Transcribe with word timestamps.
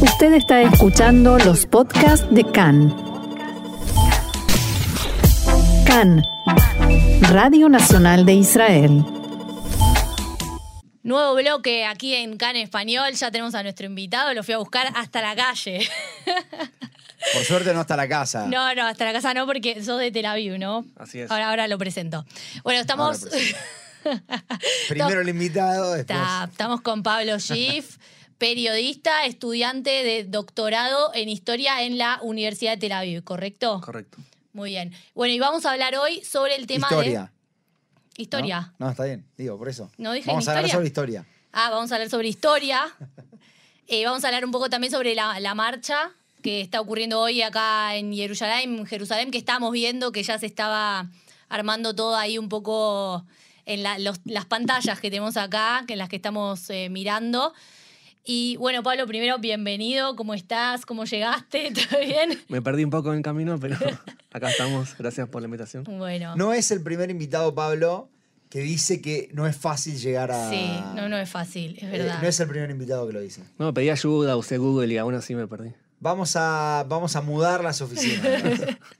Usted 0.00 0.32
está 0.34 0.62
escuchando 0.62 1.38
los 1.38 1.66
podcasts 1.66 2.26
de 2.30 2.44
CAN. 2.50 2.94
CAN, 5.86 6.22
Radio 7.22 7.68
Nacional 7.68 8.24
de 8.24 8.34
Israel. 8.34 9.04
Nuevo 11.02 11.34
bloque 11.34 11.84
aquí 11.84 12.14
en 12.14 12.36
CAN 12.36 12.56
Español. 12.56 13.12
Ya 13.14 13.30
tenemos 13.30 13.54
a 13.54 13.62
nuestro 13.62 13.86
invitado. 13.86 14.32
Lo 14.34 14.42
fui 14.42 14.54
a 14.54 14.58
buscar 14.58 14.92
hasta 14.94 15.20
la 15.22 15.34
calle. 15.34 15.80
Por 17.34 17.44
suerte 17.44 17.74
no 17.74 17.80
hasta 17.80 17.96
la 17.96 18.08
casa. 18.08 18.46
No, 18.46 18.74
no, 18.74 18.86
hasta 18.86 19.04
la 19.04 19.12
casa 19.12 19.34
no, 19.34 19.46
porque 19.46 19.82
sos 19.82 19.98
de 20.00 20.10
Tel 20.10 20.24
Aviv, 20.26 20.58
¿no? 20.58 20.84
Así 20.96 21.20
es. 21.20 21.30
Ahora, 21.30 21.50
ahora 21.50 21.68
lo 21.68 21.76
presento. 21.78 22.24
Bueno, 22.64 22.80
estamos. 22.80 23.26
Primero 24.88 25.20
el 25.20 25.28
invitado, 25.28 25.92
después. 25.92 26.18
Está- 26.18 26.48
estamos 26.50 26.80
con 26.80 27.02
Pablo 27.02 27.38
Schiff, 27.40 27.98
periodista, 28.40 29.26
estudiante 29.26 29.90
de 30.02 30.24
doctorado 30.24 31.12
en 31.14 31.28
historia 31.28 31.82
en 31.82 31.98
la 31.98 32.18
Universidad 32.22 32.72
de 32.72 32.78
Tel 32.78 32.92
Aviv, 32.92 33.22
¿correcto? 33.22 33.80
Correcto. 33.84 34.16
Muy 34.54 34.70
bien. 34.70 34.92
Bueno, 35.14 35.34
y 35.34 35.38
vamos 35.38 35.66
a 35.66 35.72
hablar 35.72 35.94
hoy 35.96 36.24
sobre 36.24 36.56
el 36.56 36.66
tema 36.66 36.88
Historia. 36.90 37.30
de. 38.16 38.22
Historia. 38.22 38.72
¿no? 38.78 38.86
No, 38.86 38.90
está 38.90 39.04
bien, 39.04 39.24
digo, 39.36 39.58
por 39.58 39.68
eso. 39.68 39.90
No 39.98 40.12
dije 40.12 40.26
Vamos 40.28 40.48
a 40.48 40.52
hablar 40.56 40.70
sobre 40.70 40.86
historia. 40.86 41.26
Ah, 41.52 41.68
vamos 41.70 41.92
a 41.92 41.96
hablar 41.96 42.10
sobre 42.10 42.28
historia. 42.28 42.82
Eh, 43.92 44.04
vamos 44.04 44.22
a 44.22 44.28
hablar 44.28 44.44
un 44.44 44.52
poco 44.52 44.70
también 44.70 44.92
sobre 44.92 45.16
la, 45.16 45.40
la 45.40 45.52
marcha 45.56 46.12
que 46.44 46.60
está 46.60 46.80
ocurriendo 46.80 47.18
hoy 47.20 47.42
acá 47.42 47.96
en 47.96 48.14
Jerusalén, 48.14 48.86
Jerusalén, 48.86 49.32
que 49.32 49.38
estábamos 49.38 49.72
viendo 49.72 50.12
que 50.12 50.22
ya 50.22 50.38
se 50.38 50.46
estaba 50.46 51.10
armando 51.48 51.92
todo 51.92 52.14
ahí 52.14 52.38
un 52.38 52.48
poco 52.48 53.26
en 53.66 53.82
la- 53.82 53.98
los- 53.98 54.20
las 54.26 54.44
pantallas 54.46 55.00
que 55.00 55.10
tenemos 55.10 55.36
acá, 55.36 55.82
que 55.88 55.94
en 55.94 55.98
las 55.98 56.08
que 56.08 56.14
estamos 56.14 56.70
eh, 56.70 56.88
mirando. 56.88 57.52
Y 58.24 58.56
bueno, 58.58 58.82
Pablo, 58.82 59.06
primero, 59.06 59.38
bienvenido. 59.38 60.14
¿Cómo 60.14 60.34
estás? 60.34 60.84
¿Cómo 60.84 61.04
llegaste? 61.04 61.72
¿Todo 61.90 62.00
bien? 62.00 62.38
Me 62.48 62.60
perdí 62.62 62.84
un 62.84 62.90
poco 62.90 63.10
en 63.12 63.18
el 63.18 63.22
camino, 63.24 63.58
pero 63.58 63.76
acá 64.32 64.50
estamos. 64.50 64.96
Gracias 64.98 65.28
por 65.28 65.42
la 65.42 65.46
invitación. 65.46 65.84
Bueno. 65.84 66.36
No 66.36 66.52
es 66.52 66.70
el 66.70 66.82
primer 66.82 67.10
invitado, 67.10 67.54
Pablo, 67.54 68.08
que 68.50 68.60
dice 68.60 69.00
que 69.00 69.30
no 69.32 69.46
es 69.46 69.56
fácil 69.56 69.96
llegar 69.98 70.30
a. 70.30 70.50
Sí, 70.50 70.70
no, 70.94 71.08
no 71.08 71.16
es 71.16 71.30
fácil, 71.30 71.76
es 71.78 71.84
Eh, 71.84 71.88
verdad. 71.98 72.20
no 72.22 72.28
es 72.28 72.38
el 72.40 72.48
primer 72.48 72.70
invitado 72.70 73.06
que 73.06 73.12
lo 73.14 73.20
dice. 73.20 73.42
No, 73.58 73.72
pedí 73.72 73.88
ayuda, 73.90 74.36
usé 74.36 74.58
Google 74.58 74.92
y 74.92 74.98
aún 74.98 75.14
así 75.14 75.34
me 75.34 75.46
perdí. 75.48 75.70
Vamos 75.98 76.34
a, 76.36 76.84
vamos 76.88 77.14
a 77.16 77.20
mudar 77.22 77.62
las 77.64 77.80
oficinas. 77.82 78.22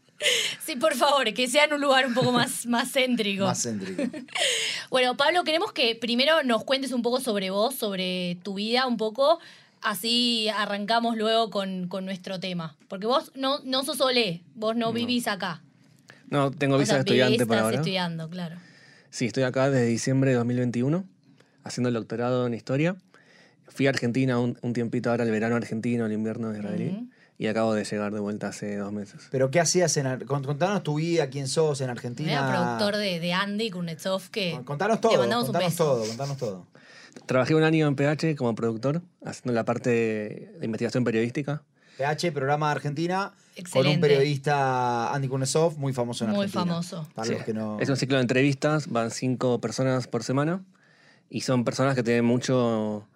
Sí, 0.64 0.76
por 0.76 0.94
favor, 0.94 1.32
que 1.32 1.48
sea 1.48 1.64
en 1.64 1.72
un 1.72 1.80
lugar 1.80 2.06
un 2.06 2.14
poco 2.14 2.30
más, 2.32 2.66
más 2.66 2.92
céntrico. 2.92 3.44
Más 3.44 3.62
céntrico. 3.62 4.02
Bueno, 4.90 5.16
Pablo, 5.16 5.44
queremos 5.44 5.72
que 5.72 5.94
primero 5.94 6.42
nos 6.42 6.64
cuentes 6.64 6.92
un 6.92 7.02
poco 7.02 7.20
sobre 7.20 7.50
vos, 7.50 7.74
sobre 7.74 8.36
tu 8.42 8.54
vida, 8.54 8.86
un 8.86 8.96
poco. 8.96 9.38
Así 9.82 10.48
arrancamos 10.48 11.16
luego 11.16 11.48
con, 11.50 11.86
con 11.88 12.04
nuestro 12.04 12.38
tema. 12.40 12.76
Porque 12.88 13.06
vos 13.06 13.30
no, 13.34 13.60
no 13.64 13.84
sos 13.84 14.00
olé, 14.00 14.42
vos 14.54 14.74
no, 14.76 14.92
vivís 14.92 15.26
acá. 15.28 15.62
No, 16.28 16.50
tengo 16.50 16.76
O 16.76 16.78
visa 16.78 16.88
sea, 16.90 16.94
de 16.96 17.00
estudiante 17.00 17.32
vivís, 17.32 17.46
por 17.46 17.56
estás 17.56 17.64
ahora. 17.64 17.76
estudiando, 17.76 18.28
claro. 18.28 18.56
Sí, 19.10 19.26
estoy 19.26 19.44
acá 19.44 19.70
desde 19.70 19.86
diciembre 19.86 20.30
de 20.30 20.36
2021, 20.36 21.04
haciendo 21.64 21.88
el 21.88 21.94
doctorado 21.94 22.46
en 22.46 22.54
historia. 22.54 22.96
Fui 23.68 23.86
a 23.86 23.90
Argentina 23.90 24.38
un, 24.38 24.58
un 24.62 24.72
tiempito 24.72 25.10
ahora, 25.10 25.24
el 25.24 25.30
verano 25.30 25.56
argentino, 25.56 26.06
el 26.06 26.12
invierno 26.12 26.52
israelí. 26.54 26.88
Ujú. 26.90 27.08
Y 27.40 27.46
acabo 27.46 27.72
de 27.72 27.84
llegar 27.84 28.12
de 28.12 28.20
vuelta 28.20 28.48
hace 28.48 28.76
dos 28.76 28.92
meses. 28.92 29.28
Pero 29.30 29.50
¿qué 29.50 29.60
hacías 29.60 29.96
en 29.96 30.06
Ar- 30.06 30.26
cont- 30.26 30.44
Contanos 30.44 30.82
tu 30.82 30.96
vida, 30.96 31.30
quién 31.30 31.48
sos 31.48 31.80
en 31.80 31.88
Argentina. 31.88 32.32
Era 32.32 32.52
productor 32.52 32.96
de, 32.98 33.18
de 33.18 33.32
Andy 33.32 33.70
Kuznetsov 33.70 34.28
que 34.30 34.60
Contanos 34.66 35.00
todo, 35.00 35.16
mandamos 35.18 35.46
un 35.48 35.52
contanos 35.54 35.72
beso. 35.72 35.84
todo, 35.84 36.06
contanos 36.06 36.36
todo. 36.36 36.66
Trabajé 37.24 37.54
un 37.54 37.62
año 37.62 37.86
en 37.88 37.96
PH 37.96 38.36
como 38.36 38.54
productor, 38.54 39.00
haciendo 39.24 39.54
la 39.54 39.64
parte 39.64 39.88
de 40.58 40.60
investigación 40.66 41.02
periodística. 41.02 41.62
PH, 41.96 42.30
programa 42.32 42.66
de 42.66 42.72
Argentina, 42.72 43.32
con 43.32 43.38
Excelente. 43.56 43.94
un 43.94 44.00
periodista, 44.02 45.14
Andy 45.14 45.28
Kunesov, 45.28 45.78
muy 45.78 45.94
famoso 45.94 46.24
en 46.26 46.32
Muy 46.32 46.40
Argentina. 46.44 46.64
famoso. 46.66 47.08
Para 47.14 47.26
Sí. 47.28 47.32
los 47.34 47.44
que 47.44 47.54
no... 47.54 47.80
Es 47.80 47.88
un 47.88 47.96
ciclo 47.96 48.16
de 48.16 48.22
entrevistas, 48.22 48.88
van 48.88 49.10
cinco 49.10 49.62
personas 49.62 50.06
por 50.08 50.24
semana 50.24 50.62
y 51.30 51.40
son 51.40 51.64
personas 51.64 51.94
que 51.94 52.02
tienen 52.02 52.24
mucho, 52.26 53.06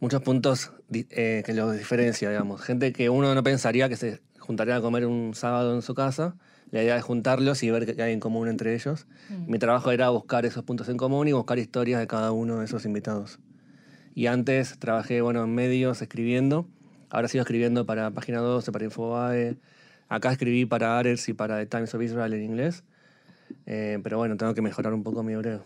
muchos 0.00 0.22
puntos 0.22 0.72
eh, 0.92 1.42
que 1.44 1.54
los 1.54 1.76
diferencia, 1.76 2.30
digamos. 2.30 2.62
Gente 2.62 2.92
que 2.92 3.10
uno 3.10 3.34
no 3.34 3.42
pensaría 3.42 3.88
que 3.88 3.96
se 3.96 4.20
juntaría 4.38 4.76
a 4.76 4.80
comer 4.80 5.06
un 5.06 5.34
sábado 5.34 5.74
en 5.74 5.82
su 5.82 5.94
casa. 5.94 6.36
La 6.70 6.82
idea 6.82 6.96
es 6.96 7.04
juntarlos 7.04 7.62
y 7.62 7.70
ver 7.70 7.94
qué 7.94 8.02
hay 8.02 8.12
en 8.12 8.20
común 8.20 8.48
entre 8.48 8.74
ellos. 8.74 9.06
Mm. 9.28 9.50
Mi 9.50 9.58
trabajo 9.58 9.90
era 9.90 10.08
buscar 10.10 10.46
esos 10.46 10.64
puntos 10.64 10.88
en 10.88 10.96
común 10.96 11.28
y 11.28 11.32
buscar 11.32 11.58
historias 11.58 12.00
de 12.00 12.06
cada 12.06 12.32
uno 12.32 12.58
de 12.58 12.64
esos 12.64 12.84
invitados. 12.84 13.38
Y 14.14 14.26
antes 14.26 14.78
trabajé 14.78 15.20
bueno, 15.20 15.44
en 15.44 15.54
medios 15.54 16.02
escribiendo. 16.02 16.68
Ahora 17.10 17.28
sigo 17.28 17.42
escribiendo 17.42 17.86
para 17.86 18.10
Página 18.12 18.38
12, 18.38 18.72
para 18.72 18.84
Infobae. 18.84 19.56
Acá 20.08 20.32
escribí 20.32 20.64
para 20.64 20.98
Ares 20.98 21.28
y 21.28 21.34
para 21.34 21.58
The 21.58 21.66
Times 21.66 21.94
of 21.94 22.02
Israel 22.02 22.32
en 22.34 22.42
inglés. 22.42 22.84
Eh, 23.66 23.98
pero 24.02 24.18
bueno, 24.18 24.36
tengo 24.36 24.54
que 24.54 24.62
mejorar 24.62 24.94
un 24.94 25.02
poco 25.02 25.22
mi 25.22 25.32
hebreo. 25.32 25.64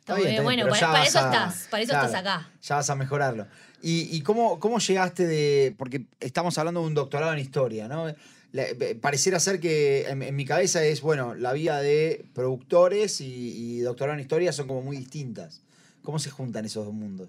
Está 0.00 0.14
bien, 0.16 0.24
bien, 0.30 0.34
está 0.34 0.42
bien, 0.42 0.68
bueno, 0.68 0.86
para, 0.92 1.04
eso 1.04 1.18
a- 1.18 1.24
estás, 1.26 1.68
para 1.70 1.82
eso 1.82 1.90
claro, 1.92 2.06
estás 2.06 2.20
acá. 2.20 2.50
Ya 2.62 2.74
vas 2.76 2.90
a 2.90 2.94
mejorarlo. 2.96 3.46
¿Y, 3.82 4.08
y 4.16 4.20
cómo, 4.22 4.58
cómo 4.58 4.78
llegaste 4.78 5.26
de...? 5.26 5.74
Porque 5.78 6.04
estamos 6.18 6.58
hablando 6.58 6.80
de 6.80 6.86
un 6.88 6.94
doctorado 6.94 7.32
en 7.32 7.38
historia, 7.38 7.86
¿no? 7.88 8.06
La- 8.52 8.64
eh, 8.64 8.98
pareciera 9.00 9.38
ser 9.38 9.60
que 9.60 10.08
en, 10.08 10.22
en 10.22 10.34
mi 10.34 10.44
cabeza 10.44 10.84
es, 10.84 11.00
bueno, 11.00 11.34
la 11.34 11.52
vida 11.52 11.80
de 11.80 12.24
productores 12.34 13.20
y, 13.20 13.26
y 13.76 13.80
doctorado 13.80 14.14
en 14.14 14.20
historia 14.20 14.52
son 14.52 14.66
como 14.66 14.82
muy 14.82 14.96
distintas. 14.96 15.62
¿Cómo 16.02 16.18
se 16.18 16.30
juntan 16.30 16.64
esos 16.64 16.84
dos 16.84 16.94
mundos? 16.94 17.28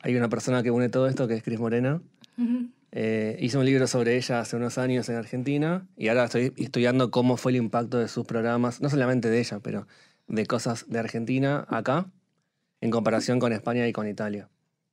Hay 0.00 0.14
una 0.16 0.28
persona 0.28 0.62
que 0.62 0.70
une 0.70 0.88
todo 0.88 1.08
esto, 1.08 1.28
que 1.28 1.34
es 1.34 1.42
Cris 1.42 1.58
Morena. 1.58 2.00
Eh, 2.92 3.36
hice 3.40 3.58
un 3.58 3.64
libro 3.66 3.86
sobre 3.86 4.16
ella 4.16 4.40
hace 4.40 4.56
unos 4.56 4.78
años 4.78 5.08
en 5.08 5.16
Argentina 5.16 5.86
y 5.98 6.08
ahora 6.08 6.24
estoy 6.24 6.52
estudiando 6.56 7.10
cómo 7.10 7.36
fue 7.36 7.52
el 7.52 7.56
impacto 7.56 7.98
de 7.98 8.08
sus 8.08 8.24
programas, 8.24 8.80
no 8.80 8.88
solamente 8.88 9.28
de 9.28 9.38
ella, 9.40 9.58
pero 9.60 9.86
de 10.28 10.46
cosas 10.46 10.86
de 10.88 10.98
Argentina 10.98 11.66
acá, 11.68 12.06
en 12.80 12.90
comparación 12.90 13.38
con 13.38 13.52
España 13.52 13.86
y 13.86 13.92
con 13.92 14.08
Italia. 14.08 14.48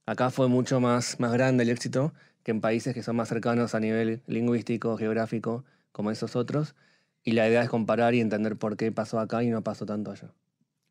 Acá 0.05 0.29
fue 0.29 0.47
mucho 0.47 0.79
más, 0.79 1.19
más 1.19 1.31
grande 1.33 1.63
el 1.63 1.69
éxito 1.69 2.13
que 2.43 2.51
en 2.51 2.61
países 2.61 2.93
que 2.93 3.03
son 3.03 3.15
más 3.15 3.29
cercanos 3.29 3.73
a 3.73 3.79
nivel 3.79 4.21
lingüístico, 4.27 4.97
geográfico, 4.97 5.63
como 5.91 6.11
esos 6.11 6.35
otros. 6.35 6.75
Y 7.23 7.31
la 7.31 7.47
idea 7.47 7.63
es 7.63 7.69
comparar 7.69 8.13
y 8.15 8.19
entender 8.19 8.57
por 8.57 8.75
qué 8.75 8.91
pasó 8.91 9.19
acá 9.19 9.43
y 9.43 9.49
no 9.49 9.61
pasó 9.63 9.85
tanto 9.85 10.11
allá. 10.11 10.29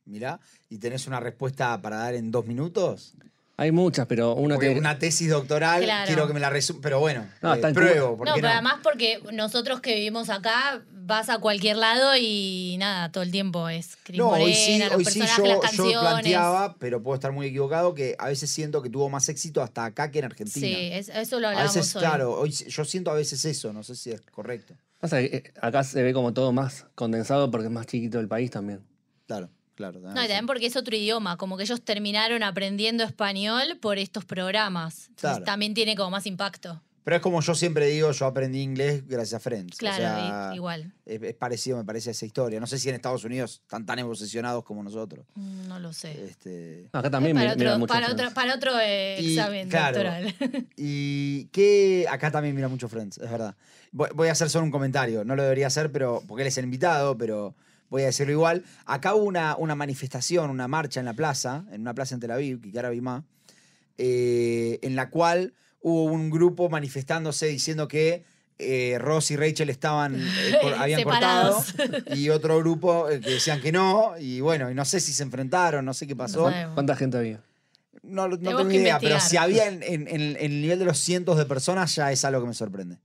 Mirá, 0.06 0.40
¿y 0.70 0.78
tenés 0.78 1.06
una 1.06 1.20
respuesta 1.20 1.80
para 1.82 1.96
dar 1.98 2.14
en 2.14 2.30
dos 2.30 2.46
minutos? 2.46 3.14
Hay 3.58 3.70
muchas, 3.70 4.06
pero 4.06 4.34
una 4.34 4.56
una 4.56 4.98
tesis 4.98 5.28
doctoral, 5.28 5.84
Claro. 5.84 6.06
quiero 6.06 6.26
que 6.26 6.32
me 6.32 6.40
la 6.40 6.48
resuma, 6.48 6.80
pero 6.82 7.00
bueno, 7.00 7.26
No, 7.42 7.54
eh, 7.54 7.60
pruebo. 7.74 8.16
¿por 8.16 8.26
No, 8.26 8.34
pero 8.34 8.48
además 8.48 8.80
porque 8.82 9.22
nosotros 9.32 9.80
que 9.80 9.94
vivimos 9.94 10.30
acá, 10.30 10.82
vas 11.04 11.28
a 11.28 11.38
cualquier 11.38 11.76
lado 11.76 12.12
y 12.18 12.76
nada, 12.78 13.10
todo 13.12 13.22
el 13.24 13.30
tiempo 13.30 13.68
es 13.68 13.96
Cris 14.02 14.18
No, 14.18 14.26
Morena, 14.26 14.44
hoy 14.44 14.54
sí, 14.54 14.78
los 14.78 14.92
hoy 14.94 15.04
sí 15.04 15.18
yo, 15.20 15.26
las 15.26 15.36
yo 15.36 15.60
canciones. 15.60 15.98
planteaba, 16.00 16.76
pero 16.78 17.02
puedo 17.02 17.14
estar 17.14 17.32
muy 17.32 17.46
equivocado, 17.48 17.94
que 17.94 18.14
a 18.18 18.28
veces 18.28 18.50
siento 18.50 18.82
que 18.82 18.90
tuvo 18.90 19.08
más 19.08 19.28
éxito 19.28 19.62
hasta 19.62 19.84
acá 19.84 20.10
que 20.10 20.20
en 20.20 20.26
Argentina. 20.26 20.66
Sí, 20.66 20.74
es- 20.92 21.08
eso 21.08 21.40
lo 21.40 21.48
a 21.48 21.50
hablábamos 21.50 21.76
veces, 21.76 21.96
hoy. 21.96 22.00
claro, 22.00 22.32
hoy, 22.38 22.50
yo 22.50 22.84
siento 22.84 23.10
a 23.10 23.14
veces 23.14 23.44
eso, 23.44 23.72
no 23.72 23.82
sé 23.82 23.94
si 23.96 24.10
es 24.10 24.20
correcto. 24.22 24.74
Pasa 25.00 25.18
que 25.18 25.26
eh, 25.36 25.52
acá 25.60 25.82
se 25.84 26.02
ve 26.02 26.12
como 26.12 26.32
todo 26.32 26.52
más 26.52 26.86
condensado 26.94 27.50
porque 27.50 27.66
es 27.66 27.72
más 27.72 27.86
chiquito 27.86 28.20
el 28.20 28.28
país 28.28 28.50
también. 28.50 28.84
Claro, 29.26 29.50
claro. 29.74 29.98
No, 30.00 30.10
y 30.22 30.26
también 30.28 30.46
porque 30.46 30.66
es 30.66 30.76
otro 30.76 30.94
idioma, 30.94 31.36
como 31.36 31.56
que 31.56 31.64
ellos 31.64 31.82
terminaron 31.82 32.42
aprendiendo 32.44 33.02
español 33.02 33.78
por 33.80 33.98
estos 33.98 34.24
programas. 34.24 35.08
Entonces 35.08 35.20
Claro. 35.38 35.44
también 35.44 35.74
tiene 35.74 35.96
como 35.96 36.10
más 36.10 36.26
impacto. 36.26 36.80
Pero 37.04 37.16
es 37.16 37.22
como 37.22 37.40
yo 37.40 37.54
siempre 37.56 37.86
digo, 37.86 38.12
yo 38.12 38.26
aprendí 38.26 38.60
inglés 38.60 39.06
gracias 39.08 39.34
a 39.34 39.40
Friends. 39.40 39.76
o 39.76 39.78
Claro, 39.78 39.96
sea, 39.96 40.52
igual. 40.54 40.92
Es, 41.04 41.20
es 41.20 41.34
parecido, 41.34 41.76
me 41.76 41.84
parece, 41.84 42.10
a 42.10 42.12
esa 42.12 42.26
historia. 42.26 42.60
No 42.60 42.66
sé 42.68 42.78
si 42.78 42.88
en 42.88 42.94
Estados 42.94 43.24
Unidos 43.24 43.60
están 43.62 43.84
tan 43.84 43.98
obsesionados 44.00 44.62
como 44.64 44.82
nosotros. 44.84 45.26
Mm, 45.34 45.66
No 45.68 45.80
lo 45.80 45.92
sé. 45.92 46.24
Este, 46.24 46.88
Acá 46.92 47.10
también 47.10 47.36
para, 47.36 47.54
otro, 47.54 47.78
mucho 47.78 47.92
para, 47.92 48.06
Friends. 48.06 48.22
otro, 48.22 48.34
para 48.34 48.54
otro 48.54 48.72
eh, 48.80 49.16
Y, 49.20 49.30
examen 49.36 49.68
claro. 49.68 49.96
doctoral. 49.98 50.34
Y 50.76 51.46
que 51.46 52.06
acá 52.08 52.30
también 52.30 52.54
mira 52.54 52.68
mucho 52.68 52.88
Friends, 52.88 53.18
es 53.18 53.30
verdad. 53.30 53.56
Voy, 53.90 54.08
voy 54.14 54.28
a 54.28 54.32
hacer 54.32 54.48
solo 54.48 54.64
un 54.64 54.70
comentario, 54.70 55.24
no 55.24 55.34
lo 55.34 55.42
debería 55.42 55.66
hacer, 55.66 55.90
pero 55.90 56.22
porque 56.28 56.42
él 56.42 56.48
es 56.48 56.56
el 56.58 56.64
invitado, 56.64 57.18
pero 57.18 57.54
voy 57.90 58.02
a 58.02 58.06
decirlo 58.06 58.32
igual. 58.32 58.64
Acá 58.86 59.14
hubo 59.14 59.24
una, 59.24 59.56
una 59.56 59.74
manifestación, 59.74 60.50
una 60.50 60.68
marcha 60.68 61.00
en 61.00 61.06
la 61.06 61.14
plaza, 61.14 61.64
en 61.72 61.80
una 61.80 61.94
plaza 61.94 62.14
en 62.14 62.20
Tel 62.20 62.30
Aviv, 62.30 62.60
Kikara 62.62 62.90
Bimá, 62.90 63.24
eh, 63.98 64.78
en 64.82 64.96
la 64.96 65.10
cual 65.10 65.52
hubo 65.82 66.04
un 66.04 66.30
grupo 66.30 66.68
manifestándose 66.68 67.46
diciendo 67.46 67.88
que 67.88 68.24
eh, 68.58 68.96
Ross 69.00 69.30
y 69.32 69.36
Rachel 69.36 69.70
estaban 69.70 70.14
eh, 70.20 70.22
habían 70.78 71.02
cortado 71.02 71.62
y 72.14 72.28
otro 72.28 72.58
grupo 72.58 73.08
eh, 73.10 73.20
que 73.20 73.30
decían 73.30 73.60
que 73.60 73.72
no 73.72 74.12
y 74.18 74.40
bueno 74.40 74.70
y 74.70 74.74
no 74.74 74.84
sé 74.84 75.00
si 75.00 75.12
se 75.12 75.22
enfrentaron 75.24 75.84
no 75.84 75.94
sé 75.94 76.06
qué 76.06 76.14
pasó 76.14 76.50
No. 76.50 76.74
¿Cuánta 76.74 76.94
gente 76.94 77.16
había? 77.18 77.40
no, 78.04 78.28
no 78.28 78.38
tengo 78.38 78.68
que 78.68 78.76
idea 78.76 78.98
pero 79.00 79.18
si 79.20 79.36
había 79.36 79.66
en, 79.68 79.82
en- 79.82 80.06
en- 80.08 80.36
en 80.36 80.36
el 80.38 80.60
nivel 80.62 80.78
de 80.78 80.84
los 80.84 80.98
cientos 80.98 81.36
de 81.38 81.46
personas 81.46 81.94
ya 81.94 82.12
es 82.12 82.24
algo 82.24 82.40
que 82.42 82.46
me 82.48 82.54
sorprende 82.54 82.98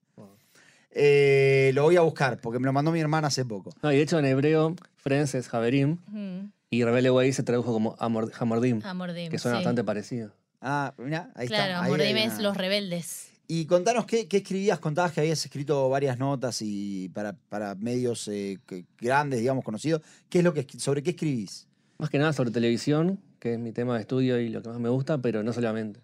Eh, 0.91 1.71
lo 1.75 1.83
voy 1.83 1.95
a 1.97 2.01
buscar 2.01 2.39
porque 2.39 2.59
me 2.59 2.65
lo 2.65 2.73
mandó 2.73 2.91
mi 2.91 2.99
hermana 2.99 3.27
hace 3.27 3.45
poco 3.45 3.71
No, 3.83 3.91
y 3.91 3.97
de 3.97 4.01
hecho 4.01 4.17
en 4.19 4.25
hebreo, 4.25 4.75
Friends 4.97 5.35
es 5.35 5.53
Haverim 5.53 5.97
Ujú. 6.07 6.49
y 6.71 6.83
Rebelde 6.83 7.11
Way 7.11 7.33
se 7.33 7.43
tradujo 7.43 7.71
como 7.71 7.95
Amor- 7.99 8.31
Hamordim, 8.39 8.81
Amordim. 8.83 9.29
que 9.29 9.37
suena 9.37 9.57
sí. 9.57 9.63
bastante 9.63 9.83
parecido. 9.83 10.31
Ah 10.61 10.93
mira 10.97 11.31
ahí 11.35 11.47
Claro, 11.47 11.63
está 11.73 11.79
ahí 11.83 11.85
Amordim 11.87 12.15
hay 12.15 12.23
es 12.23 12.33
una- 12.33 12.41
los 12.43 12.57
rebeldes. 12.57 13.31
Y 13.49 13.65
contanos 13.65 14.05
qué, 14.05 14.27
qué 14.27 14.37
escribías, 14.37 14.77
contabas 14.79 15.13
que 15.13 15.21
habías 15.21 15.43
escrito 15.45 15.87
varias 15.87 16.19
notas 16.19 16.61
y 16.61 17.07
para, 17.13 17.31
para 17.47 17.75
medios 17.75 18.27
eh, 18.27 18.59
grandes, 18.99 19.39
digamos, 19.39 19.63
conocidos. 19.63 20.01
¿Qué 20.29 20.39
es 20.39 20.43
lo 20.43 20.53
que, 20.53 20.67
¿Sobre 20.77 21.01
qué 21.01 21.11
escribís? 21.11 21.65
Más 21.97 22.09
que 22.09 22.17
nada 22.19 22.33
sobre 22.33 22.51
televisión, 22.51 23.21
que 23.39 23.53
es 23.53 23.59
mi 23.59 23.71
tema 23.71 23.95
de 23.95 24.01
estudio 24.01 24.37
y 24.39 24.49
lo 24.49 24.61
que 24.61 24.67
más 24.67 24.79
me 24.79 24.89
gusta, 24.89 25.21
pero 25.21 25.43
no 25.43 25.53
solamente. 25.53 26.01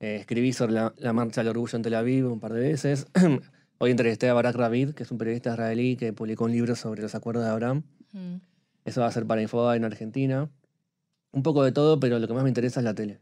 Eh, 0.00 0.16
escribí 0.20 0.54
sobre 0.54 0.72
la, 0.72 0.94
la 0.96 1.12
marcha 1.12 1.42
del 1.42 1.48
orgullo 1.48 1.76
en 1.76 1.82
Tel 1.82 1.94
Aviv 1.94 2.32
un 2.32 2.40
par 2.40 2.54
de 2.54 2.60
veces. 2.60 3.06
Hoy 3.78 3.90
entrevisté 3.90 4.30
a 4.30 4.34
Barak 4.34 4.56
Ravid, 4.56 4.92
que 4.94 5.02
es 5.02 5.10
un 5.10 5.18
periodista 5.18 5.52
israelí 5.52 5.96
que 5.96 6.14
publicó 6.14 6.44
un 6.46 6.52
libro 6.52 6.74
sobre 6.76 7.02
los 7.02 7.14
acuerdos 7.14 7.44
de 7.44 7.50
Abraham. 7.50 7.82
Mm. 8.12 8.36
Eso 8.86 9.02
va 9.02 9.08
a 9.08 9.12
ser 9.12 9.26
para 9.26 9.42
Infobae 9.42 9.76
en 9.76 9.84
Argentina. 9.84 10.48
Un 11.32 11.42
poco 11.42 11.62
de 11.62 11.72
todo, 11.72 12.00
pero 12.00 12.18
lo 12.18 12.26
que 12.26 12.32
más 12.32 12.42
me 12.42 12.48
interesa 12.48 12.80
es 12.80 12.84
la 12.84 12.94
tele. 12.94 13.20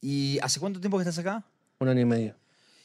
¿Y 0.00 0.38
hace 0.42 0.60
cuánto 0.60 0.80
tiempo 0.80 0.96
que 0.98 1.02
estás 1.02 1.18
acá? 1.18 1.44
Un 1.78 1.88
año 1.88 2.00
y 2.00 2.04
medio. 2.04 2.34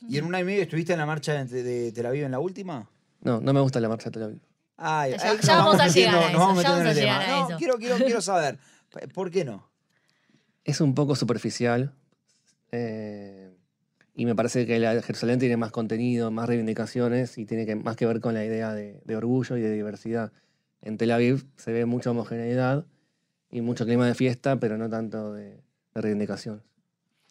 ¿Y 0.07 0.17
en 0.17 0.25
un 0.25 0.35
año 0.35 0.44
y 0.44 0.47
medio 0.47 0.63
estuviste 0.63 0.94
en 0.94 1.00
la 1.00 1.06
marcha 1.06 1.33
de, 1.45 1.63
de 1.63 1.91
Tel 1.91 2.06
Aviv 2.06 2.23
en 2.25 2.31
la 2.31 2.39
última? 2.39 2.88
No, 3.21 3.39
no 3.41 3.53
me 3.53 3.59
gusta 3.62 3.79
la 3.79 3.89
marcha 3.89 4.06
de 4.09 4.12
Tel 4.12 4.23
Aviv. 4.23 4.39
Ay, 4.77 5.12
Ya- 5.12 5.39
ya 5.41 5.57
vamos 5.57 5.79
a 5.79 5.85
metiendo- 5.85 6.17
llegar 6.17 6.29
a 6.29 6.31
nos 6.33 6.39
vamos 6.41 6.63
eso, 6.63 6.63
ya 6.63 6.75
metiendo 6.75 6.77
en 6.77 6.83
vamos 6.83 6.85
a 6.85 6.89
el 6.91 6.95
tema. 6.95 7.19
llegar 7.19 7.21
a 7.21 7.39
No, 7.41 7.47
eso. 7.50 7.57
Quiero, 7.57 7.77
quiero, 7.77 7.95
quiero 7.97 8.21
saber, 8.21 8.59
¿por 9.13 9.31
qué 9.31 9.45
no? 9.45 9.67
Es 10.65 10.81
un 10.81 10.94
poco 10.95 11.15
superficial. 11.15 11.94
eh, 12.71 13.51
y 14.17 14.25
me 14.25 14.33
parece 14.35 14.65
que 14.65 14.79
la 14.79 15.01
Jerusalén 15.01 15.39
tiene 15.39 15.57
más 15.57 15.71
contenido, 15.71 16.31
más 16.31 16.47
reivindicaciones 16.47 17.38
y 17.38 17.45
tiene 17.45 17.65
que, 17.65 17.75
más 17.75 17.97
que 17.97 18.06
ver 18.06 18.21
con 18.21 18.33
la 18.33 18.45
idea 18.45 18.73
de, 18.73 19.01
de 19.03 19.15
orgullo 19.17 19.57
y 19.57 19.62
de 19.62 19.71
diversidad. 19.71 20.31
En 20.81 20.97
Tel 20.97 21.12
Aviv 21.12 21.45
se 21.57 21.73
ve 21.73 21.85
mucha 21.85 22.12
homogeneidad 22.12 22.85
y 23.51 23.59
mucho 23.62 23.85
clima 23.85 24.07
de 24.07 24.15
fiesta, 24.15 24.57
pero 24.59 24.77
no 24.77 24.89
tanto 24.89 25.33
de, 25.33 25.62
de 25.94 26.01
reivindicaciones. 26.01 26.63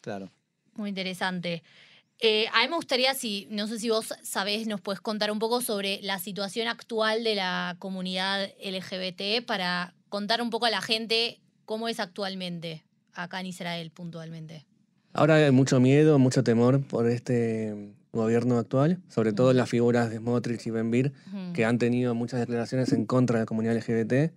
Claro. 0.05 0.29
Muy 0.75 0.89
interesante. 0.89 1.63
Eh, 2.19 2.45
a 2.53 2.61
mí 2.61 2.69
me 2.69 2.75
gustaría, 2.75 3.15
si, 3.15 3.47
no 3.49 3.65
sé 3.65 3.79
si 3.79 3.89
vos 3.89 4.13
sabés, 4.21 4.67
nos 4.67 4.79
puedes 4.79 5.01
contar 5.01 5.31
un 5.31 5.39
poco 5.39 5.61
sobre 5.61 5.99
la 6.03 6.19
situación 6.19 6.67
actual 6.67 7.23
de 7.23 7.33
la 7.33 7.75
comunidad 7.79 8.51
LGBT 8.59 9.43
para 9.43 9.95
contar 10.09 10.43
un 10.43 10.51
poco 10.51 10.67
a 10.67 10.69
la 10.69 10.81
gente 10.81 11.39
cómo 11.65 11.87
es 11.87 11.99
actualmente 11.99 12.83
acá 13.13 13.39
en 13.39 13.47
Israel 13.47 13.89
puntualmente. 13.89 14.67
Ahora 15.11 15.37
hay 15.37 15.49
mucho 15.49 15.79
miedo, 15.79 16.19
mucho 16.19 16.43
temor 16.43 16.85
por 16.85 17.09
este 17.09 17.95
gobierno 18.11 18.59
actual, 18.59 19.01
sobre 19.09 19.33
todo 19.33 19.53
las 19.53 19.71
figuras 19.71 20.11
de 20.11 20.17
Smotrich 20.17 20.67
y 20.67 20.69
Ben-Bir, 20.69 21.13
Ujú, 21.27 21.53
que 21.53 21.65
han 21.65 21.79
tenido 21.79 22.13
muchas 22.13 22.41
declaraciones 22.41 22.93
en 22.93 23.07
contra 23.07 23.39
de 23.39 23.41
la 23.41 23.45
comunidad 23.47 23.75
LGBT 23.75 24.33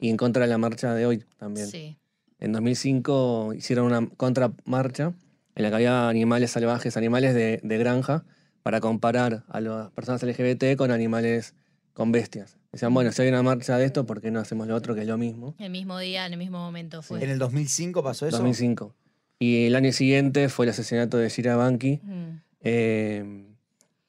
y 0.00 0.10
en 0.10 0.16
contra 0.16 0.42
de 0.42 0.48
la 0.48 0.58
marcha 0.58 0.92
de 0.92 1.06
hoy 1.06 1.24
también. 1.38 1.68
Sí. 1.68 1.98
En 2.40 2.52
2005 2.52 3.54
hicieron 3.56 3.86
una 3.86 4.08
contramarcha 4.16 5.12
en 5.54 5.62
la 5.62 5.68
que 5.70 5.74
había 5.76 6.08
animales 6.08 6.50
salvajes, 6.50 6.96
animales 6.96 7.34
de, 7.34 7.60
de 7.62 7.78
granja, 7.78 8.24
para 8.62 8.80
comparar 8.80 9.44
a 9.48 9.60
las 9.60 9.90
personas 9.92 10.22
LGBT 10.22 10.76
con 10.76 10.90
animales 10.90 11.54
con 11.92 12.10
bestias. 12.12 12.56
Decían, 12.72 12.92
bueno, 12.92 13.12
si 13.12 13.22
hay 13.22 13.28
una 13.28 13.42
marcha 13.42 13.76
de 13.78 13.84
esto, 13.84 14.04
¿por 14.04 14.20
qué 14.20 14.30
no 14.32 14.40
hacemos 14.40 14.66
lo 14.66 14.74
otro 14.74 14.94
que 14.94 15.02
es 15.02 15.06
lo 15.06 15.16
mismo? 15.18 15.54
El 15.58 15.70
mismo 15.70 15.98
día, 15.98 16.26
en 16.26 16.32
el 16.32 16.38
mismo 16.38 16.58
momento 16.58 17.02
fue. 17.02 17.22
¿En 17.22 17.30
el 17.30 17.38
2005 17.38 18.02
pasó 18.02 18.26
eso? 18.26 18.38
2005. 18.38 18.94
Y 19.38 19.66
el 19.66 19.76
año 19.76 19.92
siguiente 19.92 20.48
fue 20.48 20.66
el 20.66 20.70
asesinato 20.70 21.18
de 21.18 21.28
Shira 21.28 21.54
Banki. 21.56 22.00
Ujú. 22.02 22.38
Eh, 22.62 23.44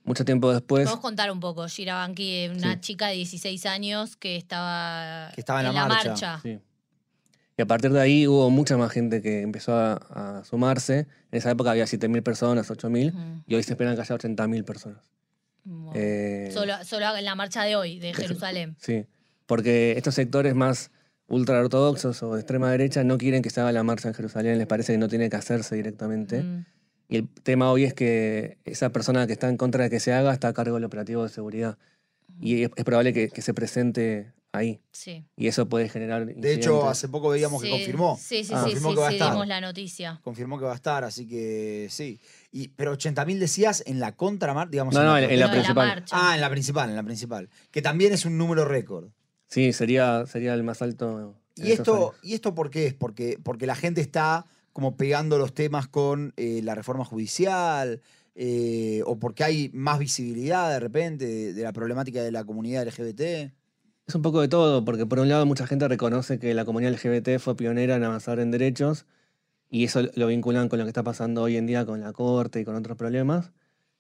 mucho 0.04 0.24
tiempo 0.25 0.51
después, 0.51 0.86
Podemos 0.86 1.01
contar 1.01 1.30
un 1.31 1.39
poco. 1.39 1.68
Shira 1.68 1.95
Banki, 1.95 2.48
una 2.48 2.74
Sí. 2.75 2.80
chica 2.80 3.07
de 3.10 3.16
16 3.16 3.66
años 3.66 4.16
que 4.16 4.36
estaba, 4.38 5.31
Que 5.36 5.42
estaba 5.42 5.60
en 5.62 5.74
la 5.74 5.88
marcha. 5.88 6.39
Sí. 6.42 6.60
Y 7.57 7.62
a 7.62 7.66
partir 7.66 7.92
de 7.92 8.02
ahí 8.02 8.28
hubo 8.28 8.50
mucha 8.50 8.75
más 8.78 8.92
gente 8.92 9.22
que 9.22 9.42
empezó 9.42 9.74
a, 9.75 9.94
a 10.40 10.44
sumarse. 10.44 11.00
En 11.31 11.38
esa 11.38 11.52
época 11.52 11.72
había 11.72 11.86
7.000 11.86 12.22
personas, 12.22 12.69
8.000, 12.69 13.13
Ujú. 13.13 13.44
y 13.48 13.56
hoy 13.56 13.63
se 13.63 13.74
esperan 13.74 13.96
que 13.96 14.02
haya 14.02 14.16
80.000 14.16 14.63
personas. 14.66 15.02
Wow. 15.63 15.94
Eh, 15.96 16.50
Solo, 16.54 16.74
solo 16.84 17.16
en 17.16 17.25
la 17.25 17.36
marcha 17.36 17.63
de 17.63 17.75
hoy, 17.75 18.00
de 18.00 18.13
Jerusalén. 18.13 18.75
Sí, 18.80 19.06
porque 19.46 19.94
estos 19.98 20.16
sectores 20.16 20.54
más 20.54 20.92
ultraortodoxos 21.28 22.22
o 22.24 22.34
de 22.36 22.42
extrema 22.42 22.69
derecha 22.72 23.04
no 23.04 23.18
quieren 23.18 23.42
que 23.42 23.50
se 23.50 23.62
haga 23.62 23.72
la 23.72 23.84
marcha 23.84 24.07
en 24.10 24.13
Jerusalén, 24.13 24.57
les 24.57 24.68
parece 24.68 24.94
que 24.94 24.98
no 24.98 25.07
tiene 25.07 25.30
que 25.30 25.36
hacerse 25.38 25.75
directamente. 25.75 26.44
Y 27.07 27.18
el 27.18 27.30
tema 27.30 27.72
hoy 27.72 27.84
es 27.84 27.94
que 27.94 28.57
esa 28.66 28.90
persona 28.92 29.28
que 29.28 29.34
está 29.34 29.48
en 29.50 29.57
contra 29.57 29.84
de 29.86 29.90
que 29.90 30.00
se 30.00 30.13
haga 30.13 30.34
está 30.34 30.50
a 30.50 30.54
cargo 30.54 30.75
del 30.75 30.84
operativo 30.84 31.24
de 31.24 31.30
seguridad. 31.30 31.78
Y 32.40 32.63
es, 32.63 32.69
es 32.75 32.84
probable 32.84 33.13
que, 33.13 33.30
que 33.30 33.42
se 33.42 33.54
presente 33.54 34.34
ahí. 34.56 34.80
Sí. 34.92 35.25
Y 35.36 35.48
eso 35.48 35.68
puede 35.69 35.90
generar. 35.90 36.25
De 36.25 36.54
hecho, 36.54 36.88
hace 36.90 37.07
poco 37.10 37.30
veíamos 37.30 37.62
Sí, 37.62 37.68
que 37.68 37.72
confirmó. 37.74 38.18
Sí, 38.19 38.44
sí, 38.44 38.54
Ah. 38.54 38.63
sí, 38.66 38.72
Confirmó 38.72 38.90
sí, 38.90 38.96
que 38.96 39.02
va 39.02 39.07
a 39.07 39.12
estar. 39.12 39.31
dimos 39.31 39.48
la 39.48 39.62
noticia. 39.62 40.19
Confirmó 40.24 40.57
que 40.60 40.66
va 40.66 40.72
a 40.72 40.75
estar, 40.75 41.04
así 41.04 41.28
que 41.28 41.88
sí. 41.90 42.19
Y, 42.52 42.69
pero 42.69 42.94
80.000 42.94 43.40
decías 43.40 43.84
en 43.86 44.00
la 44.00 44.16
contramarcha, 44.16 44.72
digamos. 44.72 44.94
No, 44.94 45.04
no, 45.04 45.18
en- 45.18 45.30
en 45.30 45.40
la 45.40 45.48
No, 45.48 45.52
principal. 45.54 45.88
marcha. 45.88 46.16
Ah, 46.18 46.36
en 46.36 46.42
la 46.42 46.50
principal, 46.50 46.90
en 46.90 46.96
la 46.96 47.04
principal. 47.04 47.50
Que 47.72 47.81
también 47.81 48.13
es 48.13 48.25
un 48.25 48.38
número 48.38 48.66
récord. 48.66 49.10
Sí, 49.48 49.74
sería, 49.74 50.25
sería 50.28 50.54
el 50.54 50.63
más 50.63 50.81
alto. 50.81 51.36
en 51.57 51.66
¿Y 51.68 51.72
esto, 51.72 51.96
años. 51.96 52.12
¿Y 52.24 52.34
esto 52.34 52.54
por 52.56 52.69
qué 52.69 52.88
es? 52.88 52.94
Porque, 52.94 53.38
porque 53.42 53.66
la 53.66 53.75
gente 53.75 54.02
está 54.02 54.46
como 54.74 54.98
pegando 54.98 55.38
los 55.38 55.54
temas 55.54 55.88
con 55.88 56.34
eh, 56.36 56.60
la 56.63 56.75
reforma 56.75 57.06
judicial, 57.06 58.02
eh, 58.38 59.02
o 59.06 59.18
porque 59.18 59.46
hay 59.46 59.69
más 59.74 59.98
visibilidad 60.00 60.69
de 60.69 60.81
repente 60.81 61.25
de, 61.25 61.54
de 61.54 61.63
la 61.63 61.72
problemática 61.72 62.22
de 62.22 62.31
la 62.34 62.44
comunidad 62.44 62.84
LGBT. 62.86 63.54
Es 64.07 64.13
un 64.13 64.22
poco 64.22 64.42
de 64.42 64.48
todo, 64.48 64.86
porque 64.86 65.06
por 65.06 65.19
un 65.19 65.30
lado 65.30 65.46
mucha 65.46 65.66
gente 65.66 65.88
reconoce 65.88 66.38
que 66.38 66.54
la 66.54 66.63
comunidad 66.63 66.94
LGBT 66.94 67.40
fue 67.40 67.56
pionera 67.56 67.96
en 67.96 68.04
avanzar 68.04 68.40
en 68.40 68.52
derechos 68.52 69.06
y 69.69 69.84
eso 69.84 70.04
lo 70.13 70.28
vinculan 70.28 70.69
con 70.69 70.78
lo 70.78 70.86
que 70.86 70.90
está 70.90 71.04
pasando 71.04 71.42
hoy 71.42 71.57
en 71.57 71.66
día 71.66 71.86
con 71.86 72.02
la 72.02 72.13
corte 72.13 72.60
y 72.60 72.66
con 72.66 72.75
otros 72.75 72.98
problemas. 72.98 73.52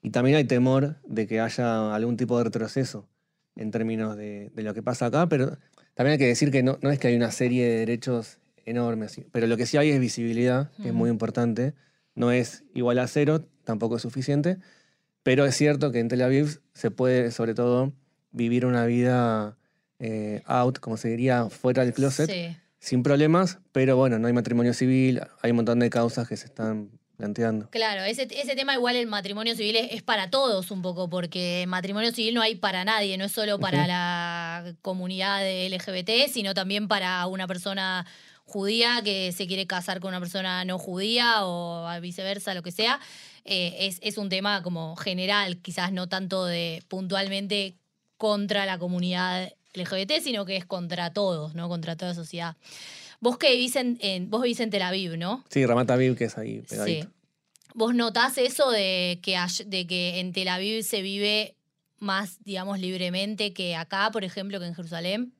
Y 0.03 0.11
también 0.11 0.37
hay 0.37 0.43
temor 0.43 0.97
de 1.07 1.25
que 1.25 1.39
haya 1.39 1.95
algún 1.95 2.17
tipo 2.17 2.37
de 2.37 2.43
retroceso 2.43 3.07
en 3.55 3.71
términos 3.71 4.15
de, 4.15 4.51
de 4.53 4.63
lo 4.63 4.75
que 4.75 4.83
pasa 4.83 5.07
acá, 5.07 5.27
pero 5.27 5.57
también 5.95 6.13
hay 6.13 6.17
que 6.19 6.27
decir 6.27 6.51
que 6.51 6.61
no, 6.61 6.77
no 6.81 6.91
es 6.91 6.99
que 6.99 7.07
hay 7.07 7.15
una 7.15 7.31
serie 7.31 7.65
de 7.65 7.79
derechos 7.79 8.37
enormes, 8.65 9.19
pero 9.31 9.47
lo 9.47 9.57
que 9.57 9.65
sí 9.65 9.77
hay 9.77 9.89
es 9.89 9.99
visibilidad, 9.99 10.71
que 10.81 10.89
es 10.89 10.93
muy 10.93 11.09
importante. 11.09 11.73
No 12.15 12.31
es 12.31 12.63
igual 12.73 12.99
a 12.99 13.07
cero, 13.07 13.47
tampoco 13.63 13.95
es 13.95 14.01
suficiente, 14.01 14.57
pero 15.23 15.45
es 15.45 15.55
cierto 15.55 15.91
que 15.91 15.99
en 15.99 16.09
Tel 16.09 16.21
Aviv 16.21 16.61
se 16.73 16.91
puede, 16.91 17.31
sobre 17.31 17.53
todo, 17.53 17.93
vivir 18.31 18.65
una 18.65 18.85
vida 18.85 19.57
eh, 19.99 20.41
out, 20.45 20.79
como 20.79 20.97
se 20.97 21.09
diría, 21.09 21.49
fuera 21.49 21.83
del 21.83 21.93
closet, 21.93 22.29
Sí. 22.29 22.57
sin 22.79 23.01
problemas, 23.03 23.59
pero 23.71 23.95
bueno, 23.97 24.19
no 24.19 24.27
hay 24.27 24.33
matrimonio 24.33 24.73
civil, 24.73 25.21
hay 25.41 25.51
un 25.51 25.57
montón 25.57 25.79
de 25.79 25.89
causas 25.89 26.27
que 26.27 26.37
se 26.37 26.45
están 26.45 26.89
planteando. 27.17 27.69
Claro, 27.69 28.03
ese, 28.03 28.27
ese 28.29 28.55
tema 28.55 28.73
igual 28.73 28.97
el 28.97 29.07
matrimonio 29.07 29.55
civil 29.55 29.77
es, 29.77 29.93
es 29.93 30.03
para 30.03 30.29
todos 30.29 30.69
un 30.69 30.81
poco, 30.81 31.09
porque 31.09 31.63
matrimonio 31.67 32.11
civil 32.11 32.33
no 32.35 32.41
hay 32.41 32.55
para 32.55 32.83
nadie, 32.83 33.17
no 33.17 33.23
es 33.25 33.31
solo 33.31 33.57
para 33.57 33.87
la 33.87 34.75
comunidad 34.81 35.39
de 35.39 35.69
LGBT, 35.69 36.29
sino 36.29 36.53
también 36.53 36.89
para 36.89 37.25
una 37.27 37.47
persona 37.47 38.05
judía 38.43 39.01
que 39.03 39.31
se 39.31 39.47
quiere 39.47 39.65
casar 39.65 40.01
con 40.01 40.09
una 40.09 40.19
persona 40.19 40.65
no 40.65 40.77
judía 40.77 41.45
o 41.45 41.87
viceversa, 42.01 42.53
lo 42.53 42.61
que 42.61 42.71
sea. 42.71 42.99
Eh, 43.45 43.75
es, 43.87 43.99
es 44.01 44.17
un 44.17 44.27
tema 44.29 44.61
como 44.61 44.95
general, 44.97 45.57
quizás 45.61 45.91
no 45.93 46.09
tanto 46.09 46.45
de 46.45 46.83
puntualmente 46.89 47.75
contra 48.17 48.65
la 48.65 48.77
comunidad 48.77 49.53
LGBT, 49.75 50.21
sino 50.21 50.45
que 50.45 50.57
es 50.57 50.65
contra 50.65 51.11
todos, 51.13 51.55
¿no? 51.55 51.67
Contra 51.69 51.95
toda 51.95 52.11
la 52.11 52.15
sociedad. 52.15 52.55
Vos 53.19 53.37
que 53.37 53.51
vivís 53.51 53.75
en, 53.75 53.97
en- 54.01 54.29
vos 54.29 54.41
vivís 54.41 54.59
en 54.59 54.69
Tel 54.69 54.81
Aviv, 54.81 55.17
¿no? 55.17 55.43
Sí, 55.49 55.65
Ramat 55.65 55.89
Aviv, 55.91 56.15
que 56.17 56.25
es 56.25 56.37
ahí 56.37 56.61
pegadito. 56.61 57.07
Sí. 57.07 57.13
¿Vos 57.73 57.93
notás 57.95 58.37
eso 58.37 58.69
de 58.71 59.19
que, 59.21 59.35
hay- 59.37 59.65
de 59.65 59.87
que 59.87 60.19
en 60.19 60.31
Tel 60.33 60.47
Aviv 60.47 60.83
se 60.83 61.01
vive 61.01 61.55
más, 61.99 62.37
digamos, 62.43 62.79
libremente 62.79 63.53
que 63.53 63.75
acá, 63.75 64.09
por 64.11 64.23
ejemplo, 64.23 64.59
que 64.59 64.65
en 64.67 64.75
Jerusalén? 64.75 65.33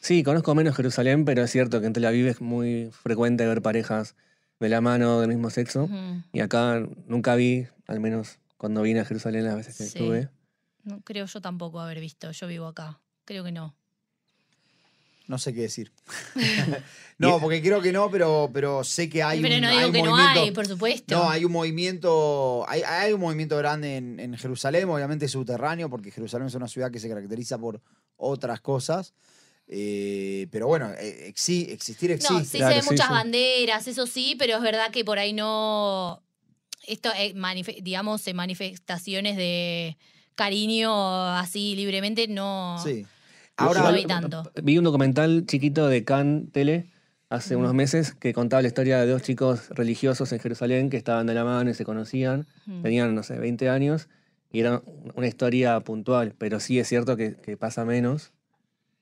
Sí, 0.00 0.22
conozco 0.24 0.54
menos 0.54 0.74
Jerusalén, 0.76 1.24
pero 1.24 1.44
es 1.44 1.50
cierto 1.50 1.80
que 1.80 1.86
en 1.86 1.92
Tel 1.92 2.04
Aviv 2.06 2.26
es 2.26 2.40
muy 2.40 2.90
frecuente 2.90 3.46
ver 3.46 3.62
parejas 3.62 4.16
de 4.58 4.68
la 4.68 4.80
mano 4.80 5.20
del 5.20 5.28
mismo 5.28 5.50
sexo. 5.50 5.88
Y 6.32 6.40
acá 6.40 6.82
nunca 7.06 7.34
vi, 7.36 7.66
al 7.86 8.00
menos 8.00 8.38
cuando 8.56 8.82
vine 8.82 9.00
a 9.00 9.04
Jerusalén 9.04 9.44
las 9.44 9.56
veces 9.56 9.76
que 9.76 9.84
Sí. 9.84 9.98
estuve. 9.98 10.28
No 10.84 11.00
creo 11.02 11.26
yo 11.26 11.40
tampoco 11.40 11.78
haber 11.80 12.00
visto. 12.00 12.30
Yo 12.32 12.46
vivo 12.48 12.66
acá. 12.66 12.98
Creo 13.32 13.44
que 13.44 13.52
no. 13.52 13.74
No 15.26 15.38
sé 15.38 15.54
qué 15.54 15.62
decir. 15.62 15.90
no, 17.18 17.40
porque 17.40 17.62
creo 17.62 17.80
que 17.80 17.92
no, 17.92 18.10
pero, 18.10 18.50
pero 18.52 18.84
sé 18.84 19.08
que 19.08 19.22
hay 19.22 19.40
Pero 19.40 19.54
un, 19.54 19.60
no 19.62 19.68
hay 19.68 19.76
digo 19.76 19.86
un 19.86 19.92
que 19.94 20.02
no 20.02 20.10
movimiento. 20.10 20.40
hay, 20.42 20.50
por 20.50 20.66
supuesto. 20.66 21.14
No, 21.16 21.30
hay 21.30 21.44
un 21.46 21.52
movimiento, 21.52 22.66
hay, 22.68 22.82
hay 22.82 23.14
un 23.14 23.20
movimiento 23.20 23.56
grande 23.56 23.96
en, 23.96 24.20
en 24.20 24.36
Jerusalén, 24.36 24.86
obviamente 24.90 25.26
subterráneo, 25.28 25.88
porque 25.88 26.10
Jerusalén 26.10 26.48
es 26.48 26.54
una 26.54 26.68
ciudad 26.68 26.90
que 26.90 27.00
se 27.00 27.08
caracteriza 27.08 27.56
por 27.56 27.80
otras 28.18 28.60
cosas. 28.60 29.14
Eh, 29.66 30.48
pero 30.50 30.66
bueno, 30.66 30.90
eh, 30.98 31.32
exi- 31.34 31.70
existir 31.70 32.10
existe. 32.10 32.34
No, 32.34 32.44
sí 32.44 32.58
Claro, 32.58 32.68
se 32.72 32.74
ven 32.74 32.82
sí, 32.82 32.90
muchas 32.90 33.06
sí. 33.06 33.12
banderas, 33.14 33.86
eso 33.86 34.06
sí, 34.06 34.34
pero 34.38 34.56
es 34.56 34.62
verdad 34.62 34.90
que 34.90 35.06
por 35.06 35.18
ahí 35.18 35.32
no. 35.32 36.22
Esto, 36.86 37.10
eh, 37.16 37.32
digamos, 37.80 38.26
eh, 38.26 38.34
manifestaciones 38.34 39.36
de 39.38 39.96
cariño 40.34 40.92
así 41.36 41.74
libremente 41.76 42.26
no. 42.28 42.76
Sí. 42.84 43.06
Ahora- 43.66 43.82
no 43.82 43.92
vi 43.92 44.04
tanto. 44.06 44.42
Vi 44.62 44.78
un 44.78 44.84
documental 44.84 45.44
chiquito 45.46 45.88
de 45.88 46.04
Can 46.04 46.48
Tele 46.52 46.90
hace 47.28 47.56
unos 47.56 47.72
meses 47.74 48.12
que 48.14 48.32
contaba 48.34 48.60
la 48.62 48.68
historia 48.68 48.98
de 49.00 49.06
dos 49.06 49.22
chicos 49.22 49.68
religiosos 49.70 50.32
en 50.32 50.38
Jerusalén 50.38 50.90
que 50.90 50.96
estaban 50.98 51.26
de 51.26 51.34
la 51.34 51.44
mano 51.44 51.70
y 51.70 51.74
se 51.74 51.84
conocían, 51.84 52.46
Mm. 52.66 52.82
tenían, 52.82 53.14
no 53.14 53.22
sé, 53.22 53.38
20 53.38 53.68
años, 53.70 54.08
y 54.50 54.60
era 54.60 54.82
una 55.14 55.26
historia 55.26 55.80
puntual, 55.80 56.34
pero 56.36 56.60
sí 56.60 56.78
es 56.78 56.86
cierto 56.88 57.16
que, 57.16 57.36
que 57.36 57.56
pasa 57.56 57.84
menos. 57.86 58.32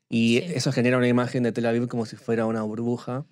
Y 0.08 0.38
Sí. 0.38 0.52
eso 0.54 0.70
genera 0.72 0.96
una 0.96 1.08
imagen 1.08 1.42
de 1.42 1.52
Tel 1.52 1.66
Aviv 1.66 1.88
como 1.88 2.06
si 2.06 2.16
fuera 2.16 2.46
una 2.46 2.62
burbuja 2.62 3.24